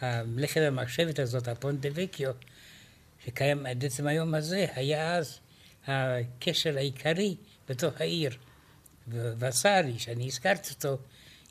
המלאכת 0.00 0.60
המחשבת 0.60 1.18
הזאת, 1.18 1.48
הפונטה 1.48 1.88
וקיו, 1.94 2.32
שקיים 3.26 3.66
עד 3.66 3.84
עצם 3.84 4.06
היום 4.06 4.34
הזה, 4.34 4.66
היה 4.74 5.16
אז 5.16 5.38
הקשר 5.86 6.76
העיקרי 6.76 7.36
בתוך 7.68 8.00
העיר. 8.00 8.30
וסארי, 9.38 9.98
שאני 9.98 10.26
הזכרתי 10.26 10.68
אותו, 10.74 10.98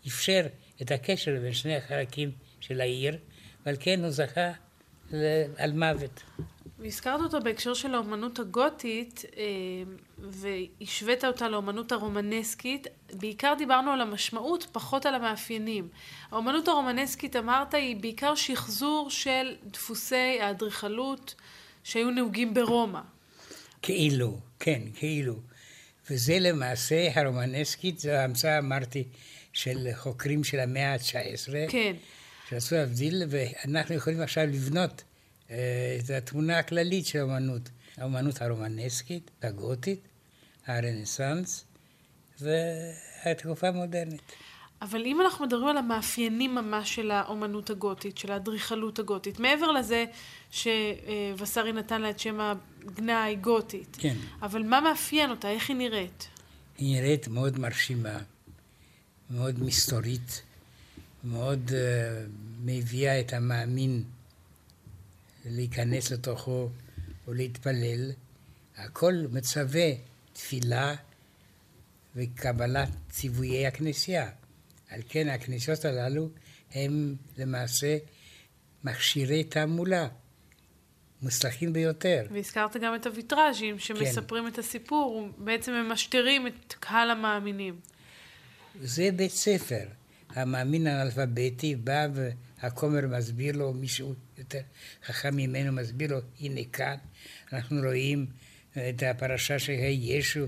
אפשר 0.08 0.42
את 0.82 0.92
הקשר 0.92 1.40
בין 1.42 1.54
שני 1.54 1.76
החלקים 1.76 2.32
של 2.60 2.82
העיר, 2.82 3.18
ועל 3.66 3.76
כן 3.80 4.04
הוא 4.04 4.12
זכה 4.12 4.52
על 5.58 5.72
מוות. 5.74 6.24
והזכרת 6.80 7.20
אותו 7.22 7.40
בהקשר 7.40 7.74
של 7.74 7.96
האומנות 7.96 8.40
הגותית, 8.40 9.26
אה, 9.38 9.44
והשווית 10.18 11.26
אותה 11.26 11.50
לאומנות 11.50 11.92
הרומנסקית. 11.92 12.88
בעיקר 13.14 13.54
דיברנו 13.58 13.92
על 13.92 14.02
המשמעות, 14.02 14.68
פחות 14.72 15.06
על 15.06 15.16
המאפיינים. 15.16 15.88
האומנות 16.32 16.68
הרומנסקית, 16.68 17.36
אמרת, 17.36 17.74
היא 17.74 17.96
בעיקר 17.96 18.36
שחזור 18.36 19.10
של 19.10 19.56
דפוסי 19.64 20.40
האדריכלות 20.42 21.36
שהיו 21.84 22.12
נהוגים 22.12 22.54
ברומא. 22.54 23.02
כאילו, 23.82 24.40
כן, 24.60 24.82
כאילו. 24.96 25.36
וזה 26.10 26.40
למעשה, 26.40 27.10
הרומנסקית, 27.14 28.00
זו 28.00 28.12
המצאה, 28.12 28.58
אמרתי, 28.58 29.04
של 29.54 29.88
חוקרים 29.96 30.44
של 30.44 30.60
המאה 30.60 30.94
ה-19. 30.94 31.54
כן. 31.70 31.96
שרצו 32.50 32.76
להבדיל, 32.76 33.24
ואנחנו 33.30 33.96
יכולים 33.96 34.22
עכשיו 34.22 34.48
לבנות 34.48 35.04
אה, 35.52 35.98
את 36.00 36.10
התמונה 36.10 36.60
הכללית 36.60 37.06
של 37.06 37.20
האומנות. 37.20 37.70
האומנות 37.98 38.42
הרומנסקית, 38.42 39.32
הגותית, 39.42 40.00
הרנסאנס 40.68 41.66
והתקופה 42.40 43.68
המודרנית. 43.68 44.22
אבל 44.82 45.06
אם 45.06 45.22
אנחנו 45.22 45.46
מדברים 45.46 45.68
על 45.68 45.78
המאפיינים 45.78 46.56
ממש 46.56 46.96
של 46.96 47.12
האומנות 47.12 47.70
הגותית, 47.70 48.18
של 48.18 48.32
האדריכלות 48.32 49.00
הגותית, 49.00 49.40
מעבר 49.40 49.72
לזה 49.72 50.06
שווסרי 50.52 51.74
נתן 51.74 52.02
לה 52.02 52.10
את 52.10 52.20
שם 52.20 52.40
הגנאי 52.40 53.36
גותית, 53.36 53.98
כן. 54.00 54.16
אבל 54.42 54.64
מה 54.64 54.82
מאפיין 54.82 55.30
אותה? 55.30 55.50
איך 55.50 55.70
היא 55.70 55.78
נראית? 55.78 56.28
היא 56.78 56.96
נראית 56.96 57.28
מאוד 57.28 57.60
מרשימה, 57.60 58.20
מאוד 59.30 59.64
מסתורית, 59.64 60.42
מאוד 61.24 61.70
uh, 61.70 61.72
מביאה 62.64 63.20
את 63.20 63.34
המאמין 63.34 64.04
להיכנס 65.46 66.12
לתוכו 66.12 66.70
ולהתפלל. 67.28 68.12
הכל 68.78 69.14
מצווה 69.32 69.92
תפילה 70.34 70.96
וקבלת 72.16 72.90
ציוויי 73.10 73.68
הכנסייה. 73.68 74.30
על 74.90 75.02
כן 75.10 75.30
הכנסיות 75.30 75.86
הללו 75.86 76.30
הם 76.72 77.16
למעשה 77.38 77.98
מכשירי 78.84 79.44
תעמולה. 79.44 80.08
מוצלחים 81.22 81.74
ביותר. 81.74 82.26
והזכרת 82.32 82.78
גם 82.78 82.96
את 82.96 83.06
הוויטראז'ים 83.06 83.80
שמספרים 83.80 84.44
כן. 84.44 84.50
את 84.54 84.58
הסיפור, 84.58 85.30
בעצם 85.38 85.72
הם 85.72 85.90
משתירים 85.90 86.48
את 86.48 86.74
קהל 86.80 87.12
המאמינים. 87.12 87.80
זה 88.82 89.10
בית 89.16 89.32
ספר. 89.32 89.86
המאמין 90.30 90.88
האלפביתי 90.88 91.76
בא 91.76 92.08
והכומר 92.14 93.08
מסביר 93.08 93.58
לו, 93.58 93.74
מישהו 93.74 94.14
יותר 94.38 94.60
חכם 95.06 95.36
ממנו 95.36 95.72
מסביר 95.72 96.12
לו, 96.12 96.20
הנה 96.40 96.62
כאן 96.74 96.96
אנחנו 97.54 97.82
רואים 97.82 98.26
את 98.72 99.04
הפרשה 99.04 99.60
של 99.60 99.74
ישו, 99.90 100.46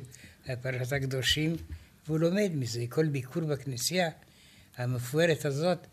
פרשת 0.61 0.93
הקדושים, 0.93 1.55
והוא 2.07 2.19
לומד 2.19 2.51
מזה. 2.53 2.85
כל 2.89 3.07
ביקור 3.07 3.43
בכנסייה 3.43 4.09
המפוארת 4.77 5.45
הזאת, 5.45 5.87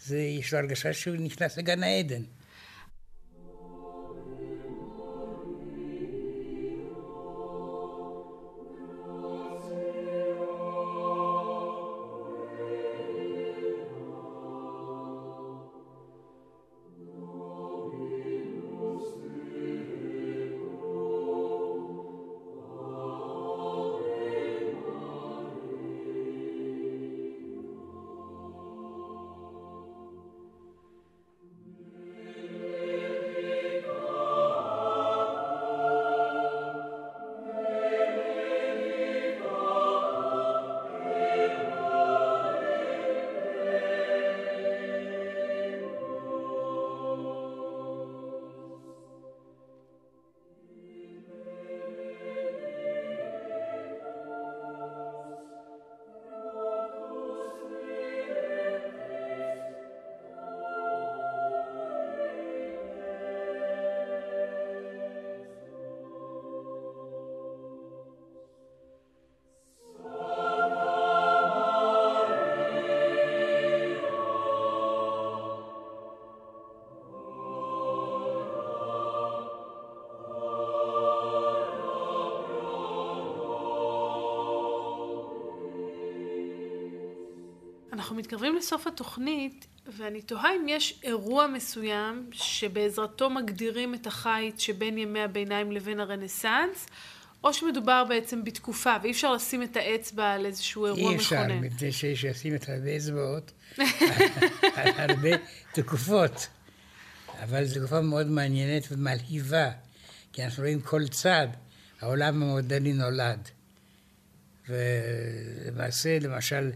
זה, 0.00 0.18
יש 0.18 0.52
לו 0.52 0.58
הרגשה 0.58 0.92
שהוא 0.92 1.16
נכנס 1.16 1.58
לגן 1.58 1.82
העדן. 1.82 2.22
מתקרבים 88.20 88.56
לסוף 88.56 88.86
התוכנית, 88.86 89.66
ואני 89.96 90.22
תוהה 90.22 90.56
אם 90.56 90.68
יש 90.68 91.00
אירוע 91.02 91.46
מסוים 91.46 92.30
שבעזרתו 92.32 93.30
מגדירים 93.30 93.94
את 93.94 94.06
החיץ 94.06 94.60
שבין 94.60 94.98
ימי 94.98 95.20
הביניים 95.20 95.72
לבין 95.72 96.00
הרנסאנס, 96.00 96.86
או 97.44 97.52
שמדובר 97.52 98.04
בעצם 98.08 98.44
בתקופה, 98.44 98.96
ואי 99.02 99.10
אפשר 99.10 99.32
לשים 99.32 99.62
את 99.62 99.76
האצבע 99.76 100.32
על 100.32 100.46
איזשהו 100.46 100.86
אירוע 100.86 101.14
מכונן. 101.14 101.50
אי 101.50 101.56
אפשר, 101.56 101.74
מפני 101.76 101.92
שיש 101.92 102.24
לשים 102.24 102.54
את 102.54 102.68
הרבה 102.68 102.96
אצבעות 102.96 103.52
על 104.76 104.88
הרבה 104.96 105.30
תקופות. 105.72 106.46
אבל 107.42 107.64
זו 107.64 107.80
תקופה 107.80 108.00
מאוד 108.00 108.26
מעניינת 108.26 108.86
ומלהיבה, 108.90 109.70
כי 110.32 110.44
אנחנו 110.44 110.62
רואים 110.62 110.80
כל 110.80 111.08
צד, 111.08 111.48
העולם 112.00 112.42
המודרני 112.42 112.92
נולד. 112.92 113.48
ולמעשה, 114.68 116.18
למשל, 116.18 116.70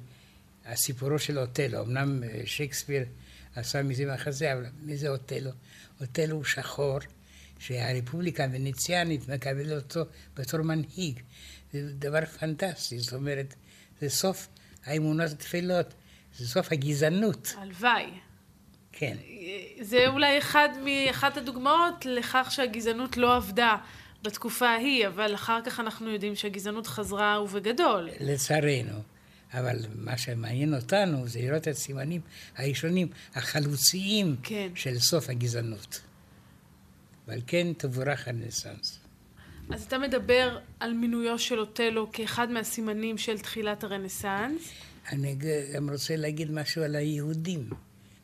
הסיפורו 0.66 1.18
של 1.18 1.38
אוטלו, 1.38 1.82
אמנם 1.82 2.22
אה, 2.24 2.40
שייקספיר 2.44 3.02
עשה 3.56 3.82
מזה 3.82 4.06
מחזה, 4.14 4.52
אבל 4.52 4.66
מי 4.82 4.96
זה 4.96 5.08
אוטלו? 5.08 5.50
אוטלו 6.00 6.36
הוא 6.36 6.44
שחור, 6.44 6.98
שהרפובליקה 7.58 8.44
הוונציאנית 8.44 9.28
מקבלת 9.28 9.82
אותו 9.82 10.10
בתור 10.36 10.62
מנהיג. 10.62 11.20
זה 11.72 11.80
דבר 11.98 12.26
פנטסטי, 12.26 12.98
זאת 12.98 13.12
אומרת, 13.12 13.54
זה 14.00 14.08
סוף 14.08 14.48
האמונות 14.84 15.30
התפלות, 15.30 15.94
זה 16.38 16.48
סוף 16.48 16.72
הגזענות. 16.72 17.54
הלוואי. 17.58 18.06
כן. 18.92 19.16
זה 19.80 20.08
אולי 20.08 20.38
אחד 20.38 20.68
מאחת 20.84 21.36
הדוגמאות 21.36 22.06
לכך 22.06 22.48
שהגזענות 22.50 23.16
לא 23.16 23.36
עבדה 23.36 23.76
בתקופה 24.22 24.68
ההיא, 24.68 25.06
אבל 25.06 25.34
אחר 25.34 25.60
כך 25.64 25.80
אנחנו 25.80 26.10
יודעים 26.10 26.36
שהגזענות 26.36 26.86
חזרה 26.86 27.42
ובגדול. 27.42 28.08
לצערנו. 28.20 29.13
אבל 29.52 29.76
מה 29.94 30.18
שמעניין 30.18 30.74
אותנו 30.74 31.28
זה 31.28 31.40
לראות 31.40 31.62
את 31.62 31.66
הסימנים 31.66 32.20
הראשונים, 32.56 33.08
החלוציים 33.34 34.36
כן. 34.42 34.68
של 34.74 34.98
סוף 34.98 35.30
הגזענות. 35.30 36.00
ועל 37.28 37.40
כן 37.46 37.72
תבורך 37.76 38.28
הרנסאנס. 38.28 38.98
אז 39.70 39.82
אתה 39.82 39.98
מדבר 39.98 40.58
על 40.80 40.92
מינויו 40.92 41.38
של 41.38 41.58
אוטלו 41.58 42.12
כאחד 42.12 42.50
מהסימנים 42.50 43.18
של 43.18 43.38
תחילת 43.38 43.84
הרנסאנס. 43.84 44.62
אני 45.12 45.36
גם 45.74 45.90
רוצה 45.90 46.16
להגיד 46.16 46.50
משהו 46.50 46.82
על 46.82 46.96
היהודים. 46.96 47.70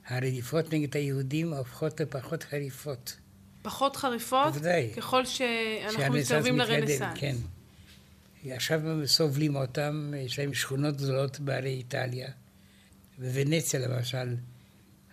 הרדיפות 0.06 0.72
נגד 0.72 0.96
היהודים 0.96 1.52
הופכות 1.52 2.00
לפחות 2.00 2.42
חריפות. 2.42 3.16
פחות 3.62 3.96
חריפות? 3.96 4.52
בוודאי. 4.52 4.90
ככל 4.96 5.24
שאנחנו 5.24 6.14
מתקרבים 6.14 6.58
לרנסאנס. 6.58 7.18
כן. 7.20 7.36
עכשיו 8.44 8.80
סובלים 9.04 9.56
אותם, 9.56 10.12
יש 10.16 10.38
להם 10.38 10.54
שכונות 10.54 10.96
גדולות 10.96 11.40
בערי 11.40 11.70
איטליה. 11.70 12.28
בוונציה 13.18 13.80
למשל, 13.80 14.36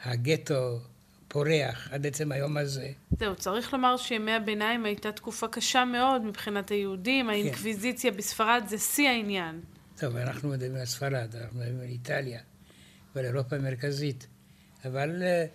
הגטו 0.04 0.80
פורח 1.28 1.90
עד 1.92 2.08
עצם 2.08 2.32
היום 2.32 2.58
הזה. 2.58 2.92
זהו, 3.20 3.36
צריך 3.36 3.74
לומר 3.74 3.98
שימי 3.98 4.32
הביניים 4.32 4.86
הייתה 4.86 5.12
תקופה 5.12 5.48
קשה 5.48 5.86
מאוד 5.86 6.22
מבחינת 6.22 6.72
היהודים, 6.72 7.26
כן. 7.26 7.30
האינקוויזיציה 7.30 8.12
בספרד 8.12 8.64
זה 8.68 8.78
שיא 8.78 9.10
העניין. 9.10 9.62
טוב, 10.00 10.16
אנחנו 10.16 10.50
מדברים 10.50 10.76
על 10.76 10.86
ספרד, 10.86 11.36
אנחנו 11.36 11.60
מדברים 11.60 11.80
על 11.80 11.86
איטליה 11.86 12.40
ועל 13.16 13.26
אירופה 13.26 13.56
המרכזית. 13.56 14.28
אבל 14.86 15.24
אה, 15.24 15.46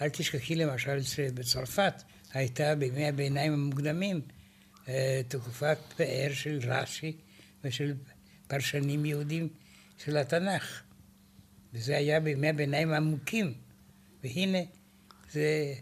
אל 0.00 0.08
תשכחי 0.08 0.54
למשל 0.54 1.02
שבצרפת 1.02 2.02
הייתה 2.32 2.74
בימי 2.74 3.08
הביניים 3.08 3.52
המוקדמים 3.52 4.20
תקופת 5.28 5.78
פאר 5.96 6.32
של 6.32 6.58
רש"י 6.62 7.16
ושל 7.64 7.94
פרשנים 8.46 9.04
יהודים 9.04 9.48
של 9.98 10.16
התנ"ך. 10.16 10.82
וזה 11.74 11.96
היה 11.96 12.20
בימי 12.20 12.48
הביניים 12.48 12.92
העמוקים. 12.92 13.54
והנה, 14.24 14.58
זה 15.30 15.74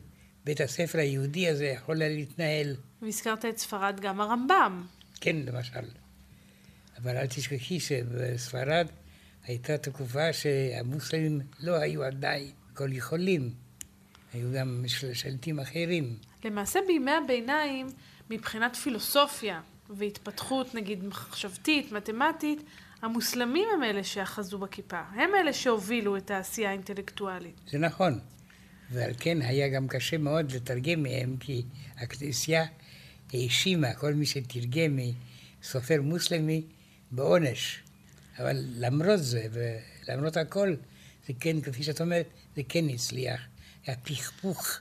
בית 0.45 0.61
הספר 0.61 0.99
היהודי 0.99 1.49
הזה 1.49 1.67
יכול 1.67 2.03
היה 2.03 2.11
להתנהל. 2.15 2.77
והזכרת 3.03 3.45
את 3.45 3.59
ספרד 3.59 4.01
גם 4.01 4.21
הרמב"ם. 4.21 4.87
כן, 5.21 5.37
למשל. 5.37 5.81
אבל 6.99 7.17
אל 7.17 7.27
תשכחי 7.27 7.81
שבספרד 7.81 8.87
הייתה 9.45 9.79
תקופה 9.79 10.33
שהמוסלמים 10.33 11.41
לא 11.61 11.75
היו 11.75 12.05
עדיין 12.05 12.51
כל 12.75 12.93
יכולים. 12.93 13.51
היו 14.33 14.53
גם 14.53 14.85
שליטים 15.13 15.61
אחרים. 15.61 16.17
למעשה 16.45 16.79
בימי 16.87 17.11
הביניים, 17.11 17.87
מבחינת 18.31 18.77
פילוסופיה 18.77 19.61
והתפתחות, 19.91 20.75
נגיד, 20.75 21.05
מחשבתית, 21.05 21.93
מתמטית, 21.93 22.63
המוסלמים 23.03 23.69
הם 23.75 23.85
אלה 23.85 24.05
שאחזו 24.05 24.59
בכיפה. 24.59 25.01
הם 25.01 25.31
אלה 25.41 25.53
שהובילו 25.53 26.17
את 26.17 26.31
העשייה 26.31 26.69
האינטלקטואלית. 26.71 27.61
זה 27.71 27.79
נכון. 27.79 28.19
ועל 28.91 29.13
כן 29.21 29.43
היה 29.43 29.69
גם 29.69 29.89
קשה 29.89 30.19
מאוד 30.19 30.53
לתרגם 30.53 31.03
מהם, 31.03 31.37
כי 31.41 31.63
הכנסייה 31.97 32.65
האשימה 33.33 33.95
כל 33.95 34.15
מי 34.15 34.27
שתרגם 34.27 34.99
מסופר 35.63 36.03
מוסלמי 36.03 36.63
בעונש. 37.11 37.83
אבל 38.39 38.57
למרות 38.77 39.19
זה, 39.23 39.47
ולמרות 39.53 40.37
הכל, 40.37 40.75
זה 41.27 41.33
כן, 41.41 41.61
כפי 41.61 41.83
שאת 41.83 42.01
אומרת, 42.01 42.27
זה 42.57 42.63
כן 42.69 42.89
הצליח. 42.89 43.41
היה 43.87 43.97
פכפוך 43.97 44.79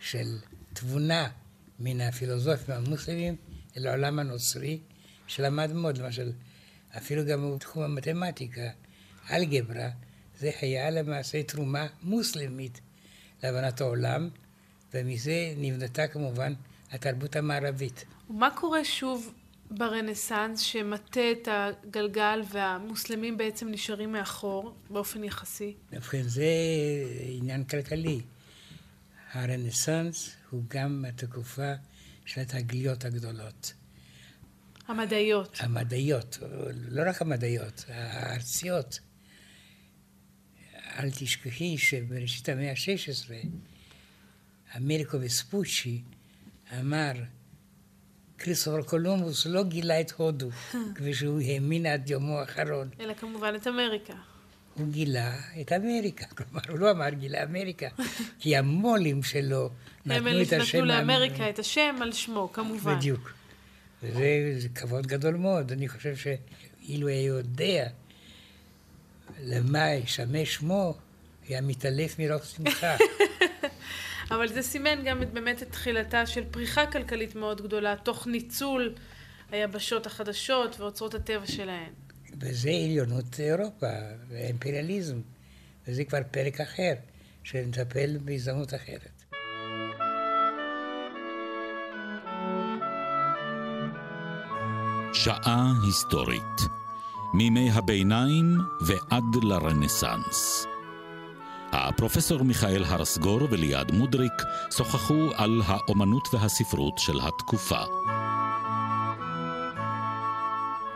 של 0.00 0.38
תבונה 0.72 1.28
מן 1.80 2.00
הפילוסופים 2.00 2.74
המוסלמים 2.74 3.36
אל 3.76 3.86
העולם 3.86 4.18
הנוצרי, 4.18 4.78
שלמד 5.26 5.72
מאוד, 5.72 5.98
למשל, 5.98 6.32
אפילו 6.96 7.26
גם 7.26 7.54
בתחום 7.54 7.82
המתמטיקה, 7.82 8.68
אלגברה, 9.30 9.88
זה 10.38 10.50
היה 10.60 10.90
למעשה 10.90 11.42
תרומה 11.42 11.86
מוסלמית 12.02 12.80
להבנת 13.42 13.80
העולם, 13.80 14.28
ומזה 14.94 15.54
נבנתה 15.56 16.06
כמובן 16.06 16.52
התרבות 16.90 17.36
המערבית. 17.36 18.04
ומה 18.30 18.50
קורה 18.50 18.84
שוב 18.84 19.32
ברנסאנס 19.70 20.60
שמטה 20.60 21.20
את 21.32 21.48
הגלגל 21.50 22.42
והמוסלמים 22.52 23.36
בעצם 23.36 23.68
נשארים 23.68 24.12
מאחור 24.12 24.74
באופן 24.90 25.24
יחסי? 25.24 25.74
ובכן, 25.92 26.22
זה 26.22 26.46
עניין 27.28 27.64
כלכלי. 27.64 28.20
הרנסאנס 29.32 30.36
הוא 30.50 30.62
גם 30.68 31.04
התקופה 31.08 31.72
של 32.26 32.40
התגליות 32.40 33.04
הגדולות. 33.04 33.72
המדעיות. 34.86 35.56
המדעיות, 35.60 36.38
לא 36.90 37.02
רק 37.06 37.22
המדעיות, 37.22 37.84
הארציות. 37.88 39.00
אל 40.98 41.10
תשכחי 41.10 41.78
שבראשית 41.78 42.48
המאה 42.48 42.70
ה-16, 42.70 43.32
אמריקו 44.76 45.20
וספוצ'י 45.20 46.02
אמר, 46.80 47.12
כריסטופר 48.38 48.82
קולומבוס 48.82 49.46
לא 49.46 49.64
גילה 49.64 50.00
את 50.00 50.10
הודו, 50.10 50.50
כפי 50.94 51.14
שהוא 51.14 51.40
האמין 51.40 51.86
עד 51.86 52.10
יומו 52.10 52.38
האחרון. 52.38 52.88
אלא 53.00 53.14
כמובן 53.14 53.54
את 53.54 53.66
אמריקה. 53.66 54.14
הוא 54.78 54.88
גילה 54.88 55.36
את 55.60 55.72
אמריקה. 55.72 56.26
כלומר, 56.36 56.60
הוא 56.68 56.78
לא 56.78 56.90
אמר 56.90 57.08
גילה 57.08 57.42
אמריקה, 57.42 57.86
כי 58.40 58.56
המו"לים 58.56 59.22
שלו 59.22 59.70
נתנו 60.06 60.42
את 60.42 60.52
השם... 60.52 60.54
הם 60.54 60.62
נתנו 60.62 60.84
לאמריקה 60.84 61.50
את 61.50 61.58
השם 61.58 61.96
על 62.00 62.12
שמו, 62.12 62.52
כמובן. 62.52 62.96
בדיוק. 62.96 63.32
וזה 64.02 64.68
כבוד 64.74 65.06
גדול 65.06 65.34
מאוד. 65.34 65.72
אני 65.72 65.88
חושב 65.88 66.14
שאילו 66.16 67.08
היה 67.08 67.22
יודע 67.22 67.88
למה 69.42 69.92
ישמש 69.92 70.54
שמו, 70.54 70.94
היה 71.48 71.60
מתעלף 71.60 72.18
מרוב 72.18 72.44
שמחה. 72.44 72.96
אבל 74.30 74.48
זה 74.48 74.62
סימן 74.62 75.02
גם 75.04 75.22
את, 75.22 75.32
באמת 75.32 75.62
את 75.62 75.70
תחילתה 75.70 76.26
של 76.26 76.44
פריחה 76.50 76.86
כלכלית 76.86 77.34
מאוד 77.34 77.60
גדולה, 77.62 77.96
תוך 77.96 78.26
ניצול 78.26 78.94
היבשות 79.50 80.06
החדשות 80.06 80.80
ואוצרות 80.80 81.14
הטבע 81.14 81.46
שלהן. 81.46 81.92
וזה 82.40 82.70
עליונות 82.70 83.40
אירופה, 83.40 83.86
ואימפריאליזם. 84.28 85.20
וזה 85.88 86.04
כבר 86.04 86.18
פרק 86.30 86.60
אחר, 86.60 86.92
שנטפל 87.42 88.18
בהזדמנות 88.24 88.74
אחרת. 88.74 89.22
שעה 95.12 95.72
היסטורית, 95.86 96.60
מימי 97.34 97.70
הביניים 97.70 98.58
ועד 98.86 99.24
לרנסאנס. 99.42 100.66
הפרופסור 101.72 102.42
מיכאל 102.42 102.84
הרסגור 102.84 103.40
וליעד 103.50 103.92
מודריק 103.92 104.42
שוחחו 104.76 105.30
על 105.34 105.62
האומנות 105.66 106.28
והספרות 106.34 106.98
של 106.98 107.20
התקופה. 107.22 107.82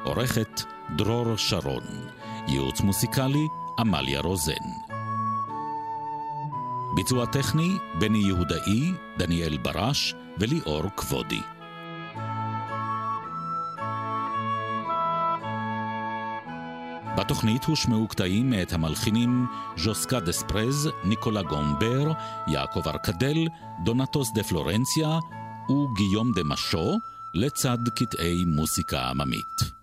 עורכת 0.05 0.63
דרור 0.97 1.37
שרון, 1.37 1.83
ייעוץ 2.49 2.81
מוסיקלי 2.81 3.47
עמליה 3.79 4.21
רוזן. 4.21 4.53
ביצוע 6.95 7.27
טכני 7.27 7.77
בני 7.99 8.19
יהודאי, 8.19 8.93
דניאל 9.19 9.59
ברש 9.59 10.15
וליאור 10.39 10.83
כבודי. 10.97 11.41
בתוכנית 17.17 17.65
הושמעו 17.65 18.09
קטעים 18.09 18.51
מאת 18.51 18.73
המלחינים 18.73 19.47
ז'וסקה 19.77 20.21
דספרז, 20.21 20.91
ניקולה 21.05 21.43
גומבר, 21.43 22.13
יעקב 22.47 22.89
ארקדל, 22.89 23.47
דונטוס 23.85 24.33
דה 24.35 24.43
פלורנציה 24.43 25.19
וגיום 25.69 26.33
דה 26.33 26.43
משו, 26.45 26.99
לצד 27.35 27.79
קטעי 27.95 28.45
מוסיקה 28.45 29.09
עממית. 29.11 29.80